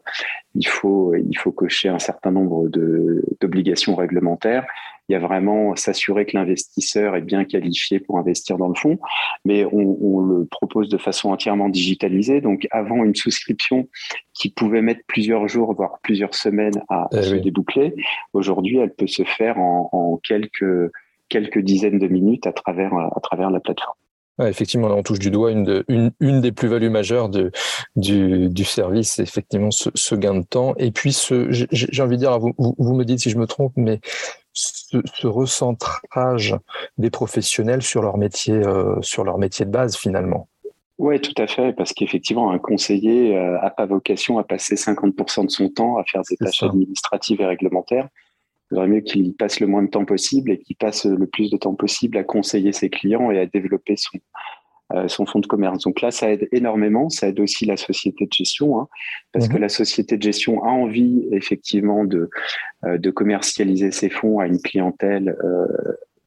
il 0.55 0.67
faut 0.67 1.15
il 1.15 1.37
faut 1.37 1.51
cocher 1.51 1.89
un 1.89 1.99
certain 1.99 2.31
nombre 2.31 2.69
de 2.69 3.25
d'obligations 3.41 3.95
réglementaires. 3.95 4.65
Il 5.09 5.13
y 5.13 5.15
a 5.15 5.19
vraiment 5.19 5.75
s'assurer 5.75 6.25
que 6.25 6.37
l'investisseur 6.37 7.17
est 7.17 7.21
bien 7.21 7.43
qualifié 7.43 7.99
pour 7.99 8.17
investir 8.17 8.57
dans 8.57 8.69
le 8.69 8.75
fonds, 8.75 8.99
mais 9.43 9.65
on, 9.65 9.97
on, 10.01 10.21
le 10.21 10.45
propose 10.45 10.87
de 10.87 10.97
façon 10.97 11.29
entièrement 11.29 11.67
digitalisée. 11.67 12.39
Donc, 12.39 12.69
avant 12.71 13.03
une 13.03 13.13
souscription 13.13 13.89
qui 14.33 14.49
pouvait 14.49 14.81
mettre 14.81 15.01
plusieurs 15.05 15.49
jours, 15.49 15.73
voire 15.73 15.99
plusieurs 16.03 16.33
semaines 16.33 16.81
à, 16.87 17.09
eh 17.11 17.21
se 17.21 17.35
déboucler, 17.35 17.93
aujourd'hui, 18.31 18.77
elle 18.77 18.93
peut 18.93 19.07
se 19.07 19.23
faire 19.23 19.57
en, 19.59 19.89
en 19.91 20.17
quelques 20.23 20.89
quelques 21.27 21.59
dizaines 21.59 21.99
de 21.99 22.07
minutes 22.07 22.47
à 22.47 22.53
travers 22.53 22.93
à 22.93 23.19
travers 23.21 23.49
la 23.49 23.59
plateforme 23.59 23.97
effectivement, 24.39 24.87
on 24.87 25.03
touche 25.03 25.19
du 25.19 25.31
doigt 25.31 25.51
une, 25.51 25.83
une, 25.87 26.11
une 26.19 26.41
des 26.41 26.51
plus-values 26.51 26.89
majeures 26.89 27.29
de, 27.29 27.51
du, 27.95 28.49
du 28.49 28.63
service, 28.63 29.13
c'est 29.13 29.23
effectivement 29.23 29.71
ce, 29.71 29.89
ce, 29.93 30.15
gain 30.15 30.35
de 30.35 30.45
temps. 30.45 30.73
Et 30.77 30.91
puis, 30.91 31.15
j'ai 31.51 32.01
envie 32.01 32.17
de 32.17 32.21
dire, 32.21 32.39
vous, 32.39 32.53
vous, 32.57 32.95
me 32.95 33.05
dites 33.05 33.19
si 33.19 33.29
je 33.29 33.37
me 33.37 33.47
trompe, 33.47 33.73
mais 33.75 33.99
ce, 34.53 34.97
ce 35.13 35.27
recentrage 35.27 36.55
des 36.97 37.09
professionnels 37.09 37.81
sur 37.81 38.01
leur 38.01 38.17
métier, 38.17 38.55
euh, 38.55 39.01
sur 39.01 39.23
leur 39.23 39.37
métier 39.37 39.65
de 39.65 39.71
base, 39.71 39.95
finalement. 39.95 40.47
Oui, 40.99 41.19
tout 41.19 41.33
à 41.41 41.47
fait, 41.47 41.73
parce 41.73 41.91
qu'effectivement, 41.91 42.51
un 42.51 42.59
conseiller 42.59 43.33
n'a 43.33 43.65
euh, 43.65 43.69
pas 43.75 43.85
vocation 43.85 44.37
à 44.37 44.43
passer 44.43 44.75
50% 44.75 45.45
de 45.45 45.51
son 45.51 45.69
temps 45.69 45.97
à 45.97 46.03
faire 46.03 46.21
des 46.29 46.37
tâches 46.37 46.63
administratives 46.63 47.41
et 47.41 47.45
réglementaires. 47.45 48.07
Il 48.73 48.75
vaudrait 48.75 48.87
mieux 48.87 49.01
qu'il 49.01 49.35
passe 49.35 49.59
le 49.59 49.67
moins 49.67 49.83
de 49.83 49.89
temps 49.89 50.03
possible 50.03 50.49
et 50.49 50.57
qu'il 50.57 50.75
passe 50.75 51.05
le 51.05 51.27
plus 51.27 51.51
de 51.51 51.57
temps 51.57 51.75
possible 51.75 52.17
à 52.17 52.23
conseiller 52.23 52.71
ses 52.71 52.89
clients 52.89 53.29
et 53.29 53.37
à 53.37 53.45
développer 53.45 53.95
son, 53.95 54.17
euh, 54.95 55.07
son 55.07 55.27
fonds 55.27 55.39
de 55.39 55.45
commerce. 55.45 55.83
Donc 55.83 56.01
là, 56.01 56.09
ça 56.09 56.31
aide 56.31 56.47
énormément. 56.51 57.09
Ça 57.09 57.27
aide 57.27 57.39
aussi 57.39 57.65
la 57.65 57.77
société 57.77 58.25
de 58.25 58.33
gestion, 58.33 58.79
hein, 58.79 58.87
parce 59.31 59.47
que 59.47 59.53
mhm. 59.53 59.61
la 59.61 59.69
société 59.69 60.17
de 60.17 60.23
gestion 60.23 60.63
a 60.63 60.69
envie 60.69 61.27
effectivement 61.31 62.03
de, 62.03 62.29
euh, 62.85 62.97
de 62.97 63.11
commercialiser 63.11 63.91
ses 63.91 64.09
fonds 64.09 64.39
à 64.39 64.47
une 64.47 64.59
clientèle 64.59 65.37
euh, 65.43 65.67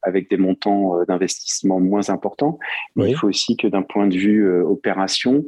avec 0.01 0.29
des 0.29 0.37
montants 0.37 1.03
d'investissement 1.05 1.81
moins 1.81 2.09
importants. 2.09 2.59
Mais 2.95 3.09
il 3.09 3.15
faut 3.17 3.27
aussi 3.27 3.57
que 3.57 3.67
d'un 3.67 3.81
point 3.81 4.07
de 4.07 4.15
vue 4.15 4.49
opération, 4.61 5.43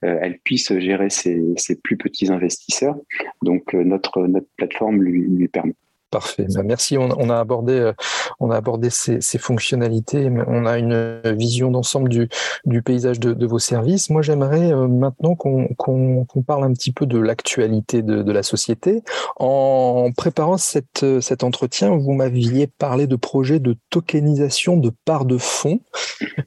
elle 0.00 0.38
puisse 0.38 0.72
gérer 0.78 1.10
ses, 1.10 1.42
ses, 1.56 1.78
plus 1.78 1.98
petits 1.98 2.32
investisseurs. 2.32 2.96
Donc 3.42 3.74
notre, 3.74 4.26
notre 4.26 4.46
plateforme 4.56 5.02
lui, 5.02 5.28
lui 5.28 5.48
permet. 5.48 5.74
Parfait. 6.10 6.46
Bah, 6.54 6.62
merci. 6.62 6.96
On, 6.96 7.28
a 7.28 7.38
abordé, 7.38 7.74
euh, 7.74 7.92
on 8.40 8.50
a 8.50 8.56
abordé 8.56 8.88
ces, 8.88 9.20
fonctionnalités. 9.38 10.30
On 10.46 10.64
a 10.64 10.78
une 10.78 11.20
vision 11.24 11.70
d'ensemble 11.70 12.08
du, 12.08 12.82
paysage 12.82 13.20
de, 13.20 13.46
vos 13.46 13.58
services. 13.58 14.08
Moi, 14.08 14.22
j'aimerais 14.22 14.72
euh, 14.72 14.88
maintenant 14.88 15.34
qu'on 15.34 16.26
parle 16.46 16.64
un 16.64 16.72
petit 16.72 16.92
peu 16.92 17.04
de 17.04 17.18
l'actualité 17.18 18.02
de, 18.02 18.32
la 18.32 18.42
société. 18.42 19.02
En 19.36 20.10
préparant 20.16 20.56
cet 20.56 21.04
entretien, 21.42 21.94
vous 21.94 22.12
m'aviez 22.12 22.66
parlé 22.66 23.06
de 23.06 23.16
projets 23.16 23.58
de 23.58 23.76
tokenisation 23.90 24.78
de 24.78 24.90
parts 25.04 25.26
de 25.26 25.36
fonds. 25.36 25.80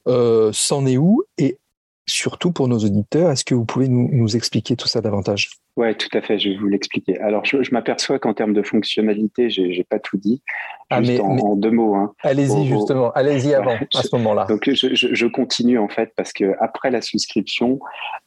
Euh, 0.07 0.49
C'en 0.53 0.87
est 0.87 0.97
où? 0.97 1.23
Et 1.37 1.59
surtout 2.07 2.51
pour 2.51 2.67
nos 2.67 2.79
auditeurs, 2.79 3.29
est-ce 3.29 3.45
que 3.45 3.53
vous 3.53 3.65
pouvez 3.65 3.87
nous 3.87 4.35
expliquer 4.35 4.75
tout 4.75 4.87
ça 4.87 5.01
davantage? 5.01 5.51
Oui, 5.77 5.95
tout 5.95 6.09
à 6.17 6.21
fait, 6.21 6.37
je 6.37 6.49
vais 6.49 6.57
vous 6.57 6.67
l'expliquer. 6.67 7.17
Alors, 7.19 7.45
je, 7.45 7.57
m'aperçois 7.71 8.19
qu'en 8.19 8.33
termes 8.33 8.53
de 8.53 8.61
fonctionnalité, 8.61 9.49
j'ai 9.49 9.69
n'ai 9.69 9.85
pas 9.85 9.99
tout 9.99 10.17
dit. 10.17 10.41
Ah, 10.89 11.01
juste 11.01 11.21
en, 11.21 11.55
deux 11.55 11.71
mots. 11.71 11.95
Hein. 11.95 12.13
Allez-y, 12.23 12.67
justement, 12.67 13.11
allez-y 13.13 13.53
avant, 13.55 13.75
à 13.93 14.03
ce 14.03 14.13
moment-là. 14.17 14.45
Donc, 14.49 14.69
je, 14.69 14.93
je, 14.93 15.27
continue, 15.27 15.79
en 15.79 15.87
fait, 15.87 16.11
parce 16.17 16.33
que 16.33 16.55
après 16.59 16.91
la 16.91 17.01
souscription, 17.01 17.79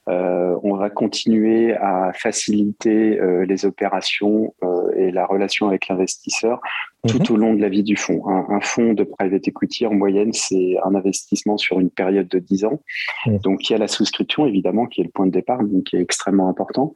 euh, 0.09 0.57
on 0.63 0.77
va 0.77 0.89
continuer 0.89 1.75
à 1.75 2.13
faciliter 2.15 3.21
euh, 3.21 3.45
les 3.45 3.67
opérations 3.67 4.55
euh, 4.63 4.91
et 4.97 5.11
la 5.11 5.27
relation 5.27 5.69
avec 5.69 5.89
l'investisseur 5.89 6.61
tout 7.07 7.19
mhm. 7.19 7.31
au 7.31 7.37
long 7.37 7.55
de 7.55 7.61
la 7.61 7.69
vie 7.69 7.83
du 7.83 7.97
fonds. 7.97 8.27
Un, 8.29 8.47
un, 8.49 8.61
fonds 8.61 8.95
de 8.95 9.05
private 9.05 9.47
equity, 9.47 9.87
en 9.87 9.95
moyenne, 9.95 10.33
c'est 10.33 10.77
un 10.85 10.95
investissement 10.95 11.59
sur 11.59 11.79
une 11.81 11.91
période 11.91 12.29
de 12.29 12.39
10 12.39 12.65
ans. 12.65 12.81
Mhm. 13.27 13.39
Donc, 13.39 13.69
il 13.69 13.73
y 13.73 13.77
a 13.77 13.79
la 13.79 13.89
souscription, 13.89 14.47
évidemment, 14.47 14.87
qui 14.87 15.01
est 15.01 15.05
le 15.05 15.11
point 15.11 15.27
de 15.27 15.31
départ, 15.31 15.63
donc 15.63 15.85
qui 15.85 15.97
est 15.97 16.01
extrêmement 16.01 16.49
important. 16.49 16.95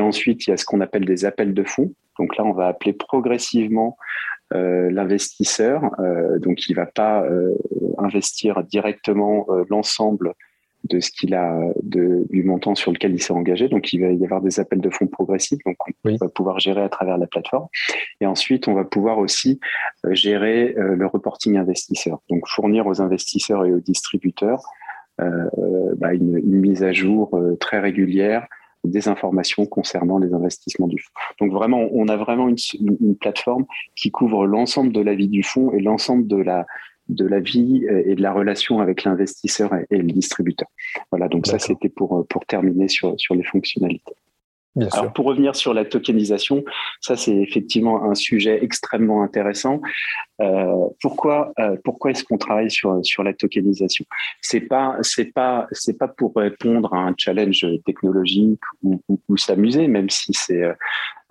Ensuite, 0.00 0.46
il 0.46 0.50
y 0.50 0.52
a 0.52 0.56
ce 0.56 0.64
qu'on 0.64 0.80
appelle 0.80 1.04
des 1.04 1.24
appels 1.24 1.54
de 1.54 1.62
fonds. 1.62 1.92
Donc 2.18 2.36
là, 2.36 2.44
on 2.44 2.52
va 2.52 2.68
appeler 2.68 2.92
progressivement 2.92 3.96
euh, 4.54 4.90
l'investisseur. 4.90 5.90
Euh, 5.98 6.38
donc, 6.38 6.68
il 6.68 6.72
ne 6.72 6.76
va 6.76 6.86
pas 6.86 7.22
euh, 7.22 7.54
investir 7.98 8.62
directement 8.64 9.46
l'ensemble 9.68 10.34
de 10.84 11.00
ce 11.00 11.10
qu'il 11.10 11.34
a, 11.34 11.58
de, 11.82 12.26
du 12.30 12.44
montant 12.44 12.76
sur 12.76 12.92
lequel 12.92 13.12
il 13.12 13.20
s'est 13.20 13.32
engagé. 13.32 13.68
Donc, 13.68 13.92
il 13.92 14.00
va 14.00 14.12
y 14.12 14.24
avoir 14.24 14.40
des 14.40 14.60
appels 14.60 14.80
de 14.80 14.90
fonds 14.90 15.08
progressifs, 15.08 15.58
donc 15.64 15.76
on 16.04 16.16
va 16.16 16.28
pouvoir 16.28 16.60
gérer 16.60 16.82
à 16.82 16.88
travers 16.88 17.18
la 17.18 17.26
plateforme. 17.26 17.66
Et 18.20 18.26
ensuite, 18.26 18.68
on 18.68 18.74
va 18.74 18.84
pouvoir 18.84 19.18
aussi 19.18 19.58
gérer 20.10 20.74
le 20.76 21.06
reporting 21.06 21.56
investisseur, 21.56 22.20
donc 22.30 22.46
fournir 22.46 22.86
aux 22.86 23.00
investisseurs 23.00 23.64
et 23.64 23.72
aux 23.72 23.80
distributeurs 23.80 24.62
euh, 25.20 25.48
bah, 25.96 26.12
une, 26.12 26.36
une, 26.36 26.60
mise 26.60 26.84
à 26.84 26.92
jour 26.92 27.40
très 27.58 27.80
régulière 27.80 28.46
des 28.86 29.08
informations 29.08 29.66
concernant 29.66 30.18
les 30.18 30.32
investissements 30.32 30.86
du 30.86 30.98
fonds. 30.98 31.12
Donc 31.40 31.52
vraiment, 31.52 31.88
on 31.92 32.08
a 32.08 32.16
vraiment 32.16 32.48
une, 32.48 32.56
une 32.80 33.16
plateforme 33.16 33.66
qui 33.94 34.10
couvre 34.10 34.46
l'ensemble 34.46 34.92
de 34.92 35.00
la 35.00 35.14
vie 35.14 35.28
du 35.28 35.42
fonds 35.42 35.72
et 35.72 35.80
l'ensemble 35.80 36.26
de 36.26 36.36
la 36.36 36.66
de 37.08 37.24
la 37.24 37.38
vie 37.38 37.86
et 38.04 38.16
de 38.16 38.22
la 38.22 38.32
relation 38.32 38.80
avec 38.80 39.04
l'investisseur 39.04 39.70
et, 39.90 39.96
le 39.96 40.10
distributeur. 40.10 40.66
Voilà, 41.12 41.28
donc 41.28 41.46
ça 41.46 41.60
c'était 41.60 41.88
pour 41.88 42.26
pour 42.26 42.44
terminer 42.46 42.88
sur 42.88 43.14
sur 43.16 43.36
les 43.36 43.44
fonctionnalités. 43.44 44.15
Alors 44.92 45.12
pour 45.12 45.26
revenir 45.26 45.56
sur 45.56 45.72
la 45.72 45.84
tokenisation, 45.84 46.64
ça 47.00 47.16
c'est 47.16 47.34
effectivement 47.34 48.04
un 48.04 48.14
sujet 48.14 48.62
extrêmement 48.62 49.22
intéressant. 49.22 49.80
Euh, 50.40 50.88
pourquoi 51.00 51.52
euh, 51.58 51.76
pourquoi 51.82 52.10
est-ce 52.10 52.24
qu'on 52.24 52.36
travaille 52.36 52.70
sur 52.70 52.98
sur 53.02 53.22
la 53.22 53.32
tokenisation? 53.32 54.04
C'est 54.42 54.60
pas 54.60 54.98
c'est 55.00 55.32
pas 55.32 55.66
c'est 55.72 55.96
pas 55.96 56.08
pour 56.08 56.34
répondre 56.36 56.92
à 56.92 56.98
un 56.98 57.14
challenge 57.16 57.66
technologique 57.86 58.60
ou, 58.82 59.00
ou, 59.28 59.36
s'amuser, 59.36 59.88
même 59.88 60.10
si 60.10 60.32
c'est 60.34 60.62
euh, 60.62 60.74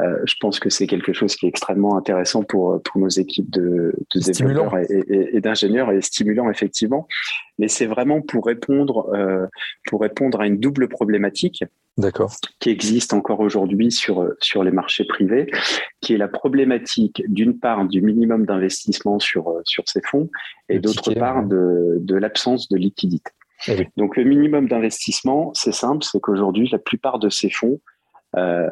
euh, 0.01 0.17
je 0.25 0.33
pense 0.41 0.59
que 0.59 0.69
c'est 0.69 0.87
quelque 0.87 1.13
chose 1.13 1.35
qui 1.35 1.45
est 1.45 1.49
extrêmement 1.49 1.97
intéressant 1.97 2.43
pour 2.43 2.81
pour 2.81 2.99
nos 2.99 3.09
équipes 3.09 3.49
de, 3.51 3.95
de 4.13 4.19
développeurs 4.19 4.79
et, 4.79 5.03
et, 5.07 5.37
et 5.37 5.41
d'ingénieurs 5.41 5.91
et 5.91 6.01
stimulant 6.01 6.49
effectivement. 6.49 7.07
Mais 7.59 7.67
c'est 7.67 7.85
vraiment 7.85 8.21
pour 8.21 8.45
répondre 8.45 9.09
euh, 9.13 9.45
pour 9.85 10.01
répondre 10.01 10.41
à 10.41 10.47
une 10.47 10.59
double 10.59 10.87
problématique 10.87 11.63
qui 12.59 12.69
existe 12.69 13.13
encore 13.13 13.39
aujourd'hui 13.39 13.91
sur, 13.91 14.29
sur 14.41 14.63
les 14.63 14.71
marchés 14.71 15.05
privés, 15.05 15.49
qui 16.01 16.13
est 16.13 16.17
la 16.17 16.27
problématique 16.27 17.23
d'une 17.27 17.57
part 17.57 17.85
du 17.85 18.01
minimum 18.01 18.45
d'investissement 18.45 19.19
sur, 19.19 19.61
sur 19.63 19.83
ces 19.87 20.01
fonds 20.01 20.29
et 20.67 20.79
d'autre 20.79 21.13
part 21.13 21.45
de, 21.45 21.97
de 21.99 22.15
l'absence 22.15 22.67
de 22.69 22.77
liquidité. 22.77 23.31
Eh 23.67 23.87
Donc 23.95 24.17
le 24.17 24.23
minimum 24.23 24.67
d'investissement, 24.67 25.51
c'est 25.53 25.71
simple, 25.71 26.03
c'est 26.03 26.19
qu'aujourd'hui, 26.19 26.69
la 26.71 26.79
plupart 26.79 27.19
de 27.19 27.29
ces 27.29 27.49
fonds 27.49 27.79
euh, 28.37 28.67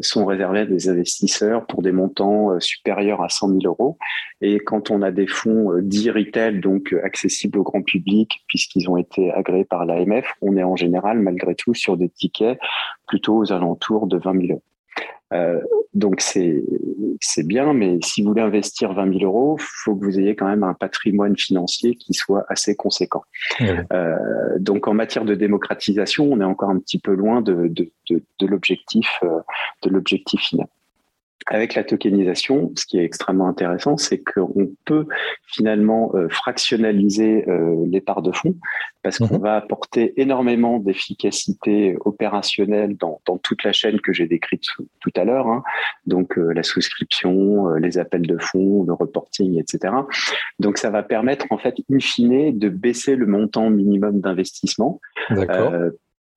sont 0.00 0.26
réservés 0.26 0.60
à 0.60 0.66
des 0.66 0.88
investisseurs 0.88 1.66
pour 1.66 1.82
des 1.82 1.92
montants 1.92 2.52
euh, 2.52 2.60
supérieurs 2.60 3.22
à 3.22 3.28
100 3.28 3.48
000 3.48 3.60
euros. 3.64 3.98
Et 4.40 4.60
quand 4.60 4.90
on 4.90 5.02
a 5.02 5.10
des 5.10 5.26
fonds 5.26 5.72
euh, 5.72 5.82
dits 5.82 6.10
retail, 6.10 6.60
donc 6.60 6.94
accessibles 7.02 7.58
au 7.58 7.64
grand 7.64 7.82
public, 7.82 8.44
puisqu'ils 8.46 8.88
ont 8.88 8.96
été 8.96 9.32
agréés 9.32 9.64
par 9.64 9.84
l'AMF, 9.86 10.34
on 10.40 10.56
est 10.56 10.62
en 10.62 10.76
général, 10.76 11.18
malgré 11.18 11.54
tout, 11.54 11.74
sur 11.74 11.96
des 11.96 12.08
tickets 12.08 12.58
plutôt 13.06 13.36
aux 13.36 13.52
alentours 13.52 14.06
de 14.06 14.18
20 14.18 14.40
000 14.40 14.52
euros. 14.52 14.62
Euh, 15.32 15.60
donc 15.94 16.20
c'est 16.20 16.62
c'est 17.20 17.46
bien, 17.46 17.72
mais 17.72 17.98
si 18.02 18.22
vous 18.22 18.28
voulez 18.28 18.42
investir 18.42 18.92
20 18.92 19.18
000 19.18 19.24
euros, 19.24 19.56
faut 19.58 19.96
que 19.96 20.04
vous 20.04 20.18
ayez 20.20 20.36
quand 20.36 20.46
même 20.46 20.62
un 20.62 20.74
patrimoine 20.74 21.36
financier 21.36 21.96
qui 21.96 22.14
soit 22.14 22.44
assez 22.48 22.76
conséquent. 22.76 23.24
Euh, 23.92 24.16
donc 24.58 24.86
en 24.86 24.94
matière 24.94 25.24
de 25.24 25.34
démocratisation, 25.34 26.30
on 26.30 26.40
est 26.40 26.44
encore 26.44 26.70
un 26.70 26.78
petit 26.78 26.98
peu 26.98 27.14
loin 27.14 27.40
de 27.40 27.68
de, 27.68 27.90
de, 28.10 28.22
de 28.38 28.46
l'objectif 28.46 29.08
euh, 29.22 29.40
de 29.82 29.90
l'objectif 29.90 30.40
final. 30.40 30.68
Avec 31.46 31.74
la 31.74 31.84
tokenisation, 31.84 32.72
ce 32.76 32.84
qui 32.84 32.98
est 32.98 33.04
extrêmement 33.04 33.48
intéressant, 33.48 33.96
c'est 33.96 34.18
qu'on 34.18 34.70
peut 34.84 35.06
finalement 35.46 36.10
euh, 36.14 36.28
fractionnaliser 36.28 37.48
euh, 37.48 37.86
les 37.86 38.00
parts 38.00 38.22
de 38.22 38.32
fonds 38.32 38.56
parce 39.02 39.18
qu'on 39.18 39.36
mhm. 39.36 39.42
va 39.42 39.56
apporter 39.56 40.20
énormément 40.20 40.78
d'efficacité 40.78 41.96
opérationnelle 42.04 42.96
dans, 42.96 43.20
toute 43.42 43.62
la 43.62 43.72
chaîne 43.72 44.00
que 44.00 44.12
j'ai 44.12 44.26
décrite 44.26 44.64
tout 45.00 45.12
à 45.16 45.24
l'heure, 45.24 45.46
hein. 45.46 45.62
donc 46.06 46.36
euh, 46.36 46.52
la 46.52 46.62
souscription, 46.62 47.68
les 47.74 47.98
appels 47.98 48.26
de 48.26 48.36
fonds, 48.38 48.84
le 48.84 48.92
reporting, 48.92 49.58
etc. 49.58 49.94
Donc 50.58 50.76
ça 50.76 50.90
va 50.90 51.02
permettre 51.02 51.46
en 51.50 51.58
fait, 51.58 51.76
in 51.90 52.00
fine, 52.00 52.58
de 52.58 52.68
baisser 52.68 53.16
le 53.16 53.26
montant 53.26 53.70
minimum 53.70 54.20
d'investissement 54.20 55.00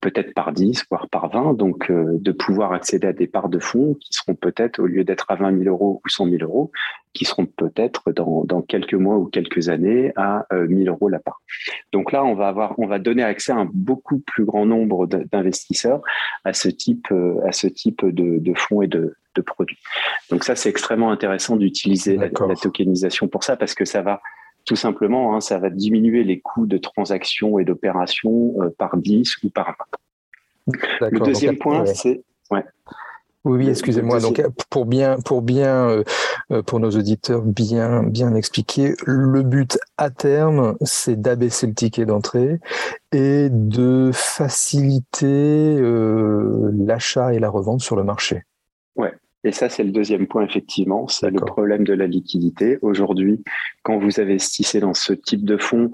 peut-être 0.01 0.33
par 0.33 0.51
10, 0.51 0.85
voire 0.89 1.07
par 1.07 1.29
20, 1.29 1.53
donc 1.53 1.89
euh, 1.89 2.17
de 2.19 2.31
pouvoir 2.31 2.73
accéder 2.73 3.07
à 3.07 3.13
des 3.13 3.27
parts 3.27 3.49
de 3.49 3.59
fonds 3.59 3.95
qui 3.99 4.09
seront 4.11 4.35
peut-être, 4.35 4.79
au 4.79 4.87
lieu 4.87 5.03
d'être 5.03 5.27
à 5.29 5.35
20 5.35 5.59
000 5.63 5.69
euros 5.69 6.01
ou 6.03 6.09
100 6.09 6.29
000 6.29 6.43
euros, 6.43 6.71
qui 7.13 7.25
seront 7.25 7.45
peut-être 7.45 8.11
dans, 8.11 8.43
dans, 8.43 8.61
quelques 8.61 8.95
mois 8.95 9.17
ou 9.17 9.25
quelques 9.25 9.69
années 9.69 10.11
à 10.15 10.47
euh, 10.51 10.67
1000 10.67 10.89
euros 10.89 11.07
la 11.07 11.19
part. 11.19 11.41
Donc 11.93 12.11
là, 12.11 12.23
on 12.23 12.33
va 12.33 12.47
avoir, 12.47 12.77
on 12.79 12.87
va 12.87 12.99
donner 12.99 13.23
accès 13.23 13.51
à 13.51 13.57
un 13.57 13.69
beaucoup 13.71 14.19
plus 14.19 14.43
grand 14.43 14.65
nombre 14.65 15.07
d'investisseurs 15.07 16.01
à 16.45 16.53
ce 16.53 16.67
type, 16.69 17.07
euh, 17.11 17.35
à 17.47 17.51
ce 17.51 17.67
type 17.67 18.03
de, 18.03 18.39
de 18.39 18.53
fonds 18.57 18.81
et 18.81 18.87
de, 18.87 19.15
de 19.35 19.41
produits. 19.41 19.79
Donc 20.29 20.43
ça, 20.43 20.55
c'est 20.55 20.69
extrêmement 20.69 21.11
intéressant 21.11 21.57
d'utiliser 21.57 22.15
la, 22.15 22.29
la, 22.47 22.55
tokenisation 22.55 23.27
pour 23.27 23.43
ça 23.43 23.55
parce 23.55 23.75
que 23.75 23.85
ça 23.85 24.01
va 24.01 24.21
tout 24.65 24.75
simplement, 24.75 25.35
hein, 25.35 25.41
ça 25.41 25.57
va 25.57 25.69
diminuer 25.69 26.23
les 26.23 26.39
coûts 26.39 26.65
de 26.65 26.77
transaction 26.77 27.59
et 27.59 27.65
d'opération 27.65 28.53
euh, 28.61 28.69
par 28.77 28.97
10 28.97 29.43
ou 29.43 29.49
par 29.49 29.75
20. 31.01 31.09
Le 31.11 31.19
deuxième 31.19 31.57
point, 31.57 31.85
c'est... 31.85 32.23
Ouais. 32.49 32.63
Oui, 33.43 33.67
excusez-moi. 33.67 34.19
Donc, 34.19 34.39
pour 34.69 34.85
bien, 34.85 35.17
pour 35.19 35.41
bien, 35.41 35.89
euh, 35.89 36.03
euh, 36.51 36.61
pour 36.61 36.79
nos 36.79 36.91
auditeurs, 36.91 37.41
bien, 37.41 38.03
bien 38.03 38.35
expliquer, 38.35 38.93
le 39.05 39.41
but 39.41 39.79
à 39.97 40.11
terme, 40.11 40.75
c'est 40.81 41.19
d'abaisser 41.19 41.65
le 41.65 41.73
ticket 41.73 42.05
d'entrée 42.05 42.59
et 43.11 43.49
de 43.49 44.11
faciliter 44.13 45.79
l'achat 45.81 47.33
et 47.33 47.39
la 47.39 47.49
revente 47.49 47.81
sur 47.81 47.95
le 47.95 48.03
marché. 48.03 48.43
Et 49.43 49.51
ça, 49.51 49.69
c'est 49.69 49.83
le 49.83 49.91
deuxième 49.91 50.27
point, 50.27 50.43
effectivement, 50.43 51.07
c'est 51.07 51.31
le 51.31 51.39
problème 51.39 51.83
de 51.83 51.93
la 51.93 52.05
liquidité. 52.05 52.77
Aujourd'hui, 52.81 53.43
quand 53.81 53.97
vous 53.97 54.19
investissez 54.19 54.79
dans 54.79 54.93
ce 54.93 55.13
type 55.13 55.43
de 55.43 55.57
fonds, 55.57 55.89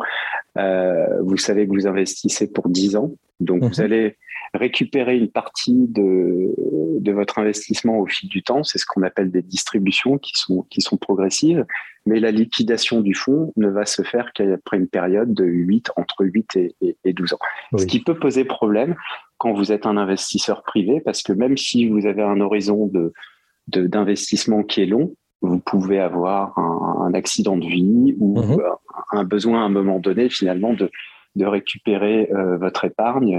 euh, 0.57 1.21
vous 1.21 1.37
savez 1.37 1.65
que 1.65 1.71
vous 1.71 1.87
investissez 1.87 2.51
pour 2.51 2.67
10 2.67 2.97
ans. 2.97 3.11
Donc, 3.39 3.63
vous 3.63 3.79
mhm. 3.79 3.85
allez 3.85 4.17
récupérer 4.53 5.17
une 5.17 5.29
partie 5.29 5.87
de, 5.87 6.53
de 6.99 7.11
votre 7.11 7.39
investissement 7.39 7.99
au 7.99 8.05
fil 8.05 8.27
du 8.27 8.43
temps. 8.43 8.63
C'est 8.63 8.79
ce 8.79 8.85
qu'on 8.85 9.03
appelle 9.03 9.31
des 9.31 9.41
distributions 9.41 10.17
qui 10.17 10.33
sont, 10.35 10.65
qui 10.69 10.81
sont 10.81 10.97
progressives. 10.97 11.65
Mais 12.05 12.19
la 12.19 12.31
liquidation 12.31 13.01
du 13.01 13.13
fonds 13.13 13.53
ne 13.55 13.69
va 13.69 13.85
se 13.85 14.01
faire 14.01 14.31
qu'après 14.33 14.77
une 14.77 14.87
période 14.87 15.33
de 15.33 15.45
8, 15.45 15.91
entre 15.95 16.25
8 16.25 16.55
et, 16.55 16.75
et, 17.03 17.13
12 17.13 17.33
ans. 17.33 17.39
Ce 17.77 17.85
qui 17.85 18.01
peut 18.01 18.17
poser 18.17 18.45
problème 18.45 18.95
quand 19.37 19.53
vous 19.53 19.71
êtes 19.71 19.85
un 19.85 19.97
investisseur 19.97 20.63
privé, 20.63 21.01
parce 21.01 21.21
que 21.21 21.33
même 21.33 21.57
si 21.57 21.87
vous 21.87 22.05
avez 22.05 22.23
un 22.23 22.39
horizon 22.39 22.87
de 22.87 23.13
d'investissement 23.67 24.63
qui 24.63 24.81
est 24.81 24.85
long, 24.85 25.13
vous 25.41 25.59
pouvez 25.59 25.99
avoir 25.99 26.57
un, 26.57 27.13
accident 27.13 27.57
de 27.57 27.65
vie 27.65 28.15
ou 28.19 28.39
mhm. 28.39 28.59
un 29.11 29.23
besoin 29.23 29.61
à 29.61 29.65
un 29.65 29.69
moment 29.69 29.99
donné 29.99 30.29
finalement 30.29 30.73
de, 30.73 30.91
de 31.37 31.45
récupérer 31.45 32.29
euh, 32.31 32.57
votre 32.57 32.85
épargne 32.85 33.37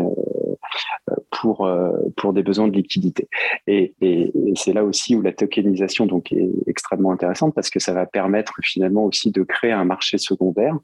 euh, 1.10 1.14
pour, 1.30 1.66
euh, 1.66 1.92
pour 2.16 2.32
des 2.32 2.42
besoins 2.42 2.68
de 2.68 2.76
liquidité. 2.76 3.28
Et, 3.66 3.94
et, 4.00 4.32
et 4.34 4.52
c'est 4.54 4.72
là 4.72 4.84
aussi 4.84 5.16
où 5.16 5.22
la 5.22 5.32
tokenisation 5.32 6.06
donc, 6.06 6.32
est 6.32 6.50
extrêmement 6.66 7.12
intéressante 7.12 7.54
parce 7.54 7.70
que 7.70 7.80
ça 7.80 7.92
va 7.92 8.06
permettre 8.06 8.54
finalement 8.62 9.04
aussi 9.04 9.30
de 9.30 9.42
créer 9.42 9.72
un 9.72 9.84
marché 9.84 10.16
secondaire 10.16 10.76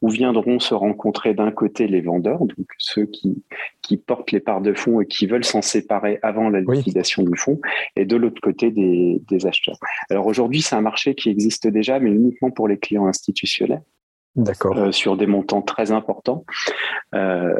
où 0.00 0.08
viendront 0.08 0.60
se 0.60 0.74
rencontrer 0.74 1.34
d'un 1.34 1.50
côté 1.50 1.88
les 1.88 2.00
vendeurs, 2.00 2.38
donc 2.38 2.66
ceux 2.78 3.06
qui, 3.06 3.42
qui 3.82 3.96
portent 3.96 4.30
les 4.30 4.40
parts 4.40 4.60
de 4.60 4.72
fonds 4.72 5.00
et 5.00 5.06
qui 5.06 5.26
veulent 5.26 5.44
s'en 5.44 5.62
séparer 5.62 6.18
avant 6.22 6.50
la 6.50 6.60
liquidation 6.60 7.22
du 7.22 7.36
fonds, 7.36 7.60
et 7.96 8.04
de 8.04 8.16
l'autre 8.16 8.40
côté 8.40 8.70
des, 8.70 9.20
des, 9.28 9.46
acheteurs. 9.46 9.78
Alors 10.10 10.26
aujourd'hui, 10.26 10.62
c'est 10.62 10.76
un 10.76 10.80
marché 10.80 11.14
qui 11.14 11.30
existe 11.30 11.66
déjà, 11.66 11.98
mais 11.98 12.10
uniquement 12.10 12.50
pour 12.50 12.68
les 12.68 12.78
clients 12.78 13.06
institutionnels. 13.06 13.82
D'accord. 14.36 14.78
Euh, 14.78 14.92
sur 14.92 15.16
des 15.16 15.26
montants 15.26 15.62
très 15.62 15.90
importants. 15.90 16.44
Euh, 17.14 17.54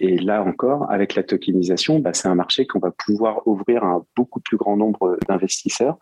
et 0.00 0.18
là 0.18 0.42
encore, 0.42 0.90
avec 0.90 1.14
la 1.14 1.22
tokenisation, 1.22 1.98
bah, 1.98 2.12
c'est 2.12 2.28
un 2.28 2.34
marché 2.34 2.66
qu'on 2.66 2.78
va 2.78 2.90
pouvoir 2.90 3.46
ouvrir 3.46 3.84
à 3.84 3.88
un 3.88 4.04
beaucoup 4.14 4.40
plus 4.40 4.56
grand 4.56 4.76
nombre 4.76 5.18
d'investisseurs 5.26 5.98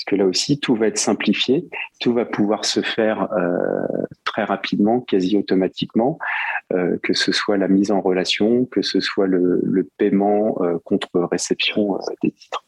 parce 0.00 0.16
que 0.16 0.16
là 0.16 0.24
aussi, 0.24 0.58
tout 0.58 0.74
va 0.76 0.86
être 0.86 0.96
simplifié, 0.96 1.68
tout 2.00 2.14
va 2.14 2.24
pouvoir 2.24 2.64
se 2.64 2.80
faire 2.80 3.30
euh, 3.34 4.06
très 4.24 4.44
rapidement, 4.44 5.00
quasi 5.00 5.36
automatiquement, 5.36 6.18
euh, 6.72 6.96
que 7.02 7.12
ce 7.12 7.32
soit 7.32 7.58
la 7.58 7.68
mise 7.68 7.90
en 7.90 8.00
relation, 8.00 8.64
que 8.64 8.80
ce 8.80 9.00
soit 9.00 9.26
le, 9.26 9.86
paiement 9.98 10.56
euh, 10.62 10.78
contre 10.84 11.08
réception 11.30 11.98
des 12.22 12.30
titres. 12.30 12.64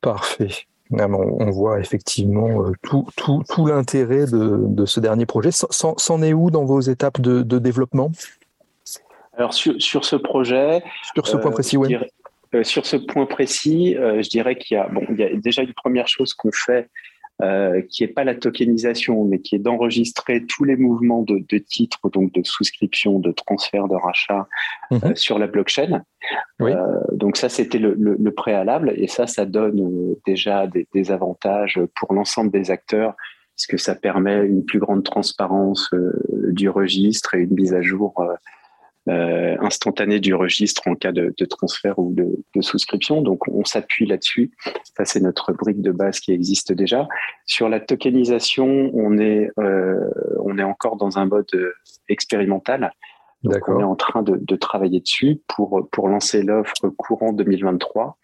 Parfait. 0.00 0.50
On 0.92 1.50
voit 1.50 1.80
effectivement 1.80 2.62
tout, 2.82 3.04
tout, 3.16 3.42
tout 3.48 3.66
l'intérêt 3.66 4.26
de, 4.26 4.86
ce 4.86 5.00
dernier 5.00 5.26
projet. 5.26 5.50
C'en 5.50 6.22
est 6.22 6.32
où 6.32 6.52
dans 6.52 6.64
vos 6.64 6.80
étapes 6.80 7.20
de, 7.20 7.58
développement? 7.58 8.12
Alors 9.36 9.54
sur, 9.54 9.74
sur, 9.82 10.04
ce 10.04 10.14
projet, 10.14 10.84
sur 11.14 11.26
ce 11.26 11.36
point 11.36 11.50
précis, 11.50 11.76
oui. 11.76 11.96
Euh, 12.54 12.64
sur 12.64 12.86
ce 12.86 12.96
point 12.96 13.26
précis, 13.26 13.96
euh, 13.96 14.22
je 14.22 14.28
dirais 14.28 14.56
qu'il 14.56 14.76
y 14.76 14.80
a, 14.80 14.88
bon, 14.88 15.02
il 15.10 15.16
y 15.16 15.22
a 15.22 15.34
déjà 15.36 15.62
une 15.62 15.72
première 15.72 16.08
chose 16.08 16.34
qu'on 16.34 16.50
fait 16.52 16.88
euh, 17.42 17.80
qui 17.88 18.02
n'est 18.02 18.12
pas 18.12 18.24
la 18.24 18.34
tokenisation, 18.34 19.24
mais 19.24 19.38
qui 19.38 19.54
est 19.54 19.60
d'enregistrer 19.60 20.44
tous 20.46 20.64
les 20.64 20.76
mouvements 20.76 21.22
de, 21.22 21.42
de, 21.48 21.58
titres, 21.58 22.10
donc 22.10 22.32
de 22.32 22.42
souscription, 22.44 23.18
de 23.18 23.32
transfert, 23.32 23.88
de 23.88 23.94
rachat 23.94 24.46
mhm. 24.90 25.16
sur 25.16 25.38
la 25.38 25.46
blockchain. 25.46 26.02
Oui. 26.58 26.72
donc 27.12 27.38
ça, 27.38 27.48
c'était 27.48 27.78
le, 27.78 27.94
le, 27.98 28.16
le, 28.20 28.34
préalable, 28.34 28.92
et 28.94 29.06
ça, 29.06 29.26
ça 29.26 29.46
donne 29.46 30.16
déjà 30.26 30.66
des, 30.66 30.86
des 30.92 31.10
avantages 31.10 31.80
pour 31.98 32.12
l'ensemble 32.12 32.50
des 32.50 32.70
acteurs, 32.70 33.14
puisque 33.56 33.78
ça 33.78 33.94
permet 33.94 34.44
une 34.44 34.66
plus 34.66 34.78
grande 34.78 35.02
transparence 35.02 35.88
du 36.48 36.68
registre 36.68 37.34
et 37.34 37.40
une 37.40 37.54
mise 37.54 37.72
à 37.72 37.80
jour 37.80 38.22
euh, 39.10 39.56
instantané 39.60 40.20
du 40.20 40.34
registre 40.34 40.82
en 40.86 40.94
cas 40.94 41.12
de, 41.12 41.34
de 41.36 41.44
transfert 41.44 41.98
ou 41.98 42.14
de, 42.14 42.26
de, 42.54 42.60
souscription. 42.62 43.20
Donc, 43.20 43.46
on 43.48 43.64
s'appuie 43.64 44.06
là-dessus. 44.06 44.52
Ça, 44.96 45.04
c'est 45.04 45.20
notre 45.20 45.52
brique 45.52 45.82
de 45.82 45.90
base 45.90 46.20
qui 46.20 46.32
existe 46.32 46.72
déjà. 46.72 47.08
Sur 47.44 47.68
la 47.68 47.80
tokenisation, 47.80 48.90
on 48.94 49.18
est, 49.18 49.50
euh, 49.58 49.98
on 50.44 50.58
est 50.58 50.64
encore 50.64 50.96
dans 50.96 51.18
un 51.18 51.26
mode 51.26 51.50
expérimental. 52.08 52.92
Donc, 53.42 53.68
on 53.68 53.80
est 53.80 53.84
en 53.84 53.96
train 53.96 54.22
de, 54.22 54.36
de 54.40 54.56
travailler 54.56 55.00
dessus 55.00 55.40
pour, 55.48 55.88
pour 55.90 56.08
lancer 56.08 56.42
l'offre 56.42 56.88
courant 56.96 57.32
2023 57.32 58.18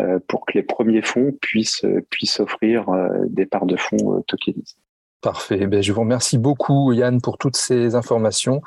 euh, 0.00 0.18
pour 0.28 0.46
que 0.46 0.52
les 0.54 0.62
premiers 0.62 1.02
fonds 1.02 1.32
puissent, 1.40 1.84
puissent 2.10 2.40
offrir 2.40 2.88
euh, 2.88 3.08
des 3.28 3.44
parts 3.44 3.66
de 3.66 3.76
fonds 3.76 4.16
euh, 4.16 4.20
tokenisées. 4.26 4.76
Parfait. 5.20 5.66
Ben, 5.66 5.82
je 5.82 5.92
vous 5.92 6.00
remercie 6.00 6.38
beaucoup, 6.38 6.92
Yann, 6.92 7.20
pour 7.20 7.36
toutes 7.36 7.56
ces 7.56 7.94
informations, 7.94 8.62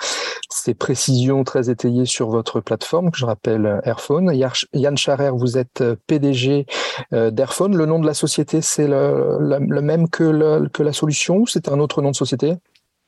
ces 0.52 0.76
précisions 0.76 1.44
très 1.44 1.72
étayées 1.72 2.06
sur 2.06 2.30
votre 2.30 2.62
plateforme, 2.62 3.10
que 3.10 3.18
je 3.18 3.26
rappelle 3.26 3.82
Airphone. 3.86 4.32
Yann 4.74 4.98
Charer, 4.98 5.32
vous 5.32 5.58
êtes 5.58 5.82
euh, 5.82 5.96
PDG 6.06 6.68
euh, 7.12 7.32
d'Airphone. 7.32 7.76
Le 7.76 7.88
nom 7.88 8.00
de 8.00 8.06
la 8.06 8.13
société, 8.13 8.62
c'est 8.62 8.88
le, 8.88 9.39
même 9.82 10.10
que, 10.10 10.68
que 10.68 10.84
la 10.84 10.94
solution 10.94 11.38
ou 11.38 11.48
c'est 11.48 11.70
un 11.70 11.80
autre 11.80 12.04
nom 12.04 12.12
de 12.12 12.16
société? 12.16 12.54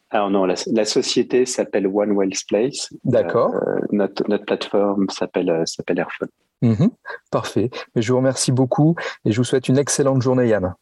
Alors 0.09 0.31
non, 0.31 0.45
la, 0.45 0.85
société 0.85 1.45
s'appelle 1.45 1.87
One 1.87 2.17
Wells 2.17 2.45
Place. 2.47 2.89
D'accord. 3.03 3.53
Euh, 3.55 3.79
notre, 3.91 4.27
notre, 4.27 4.45
plateforme 4.45 5.07
s'appelle 5.09 5.63
s'appelle 5.65 5.99
Airphone. 5.99 6.29
Mhm. 6.61 6.89
parfait. 7.31 7.69
Mais 7.95 8.01
je 8.01 8.11
vous 8.11 8.17
remercie 8.17 8.51
beaucoup 8.51 8.95
et 9.25 9.31
je 9.31 9.37
vous 9.37 9.43
souhaite 9.43 9.67
une 9.67 9.77
excellente 9.77 10.21
journée, 10.21 10.47
Yann. 10.47 10.73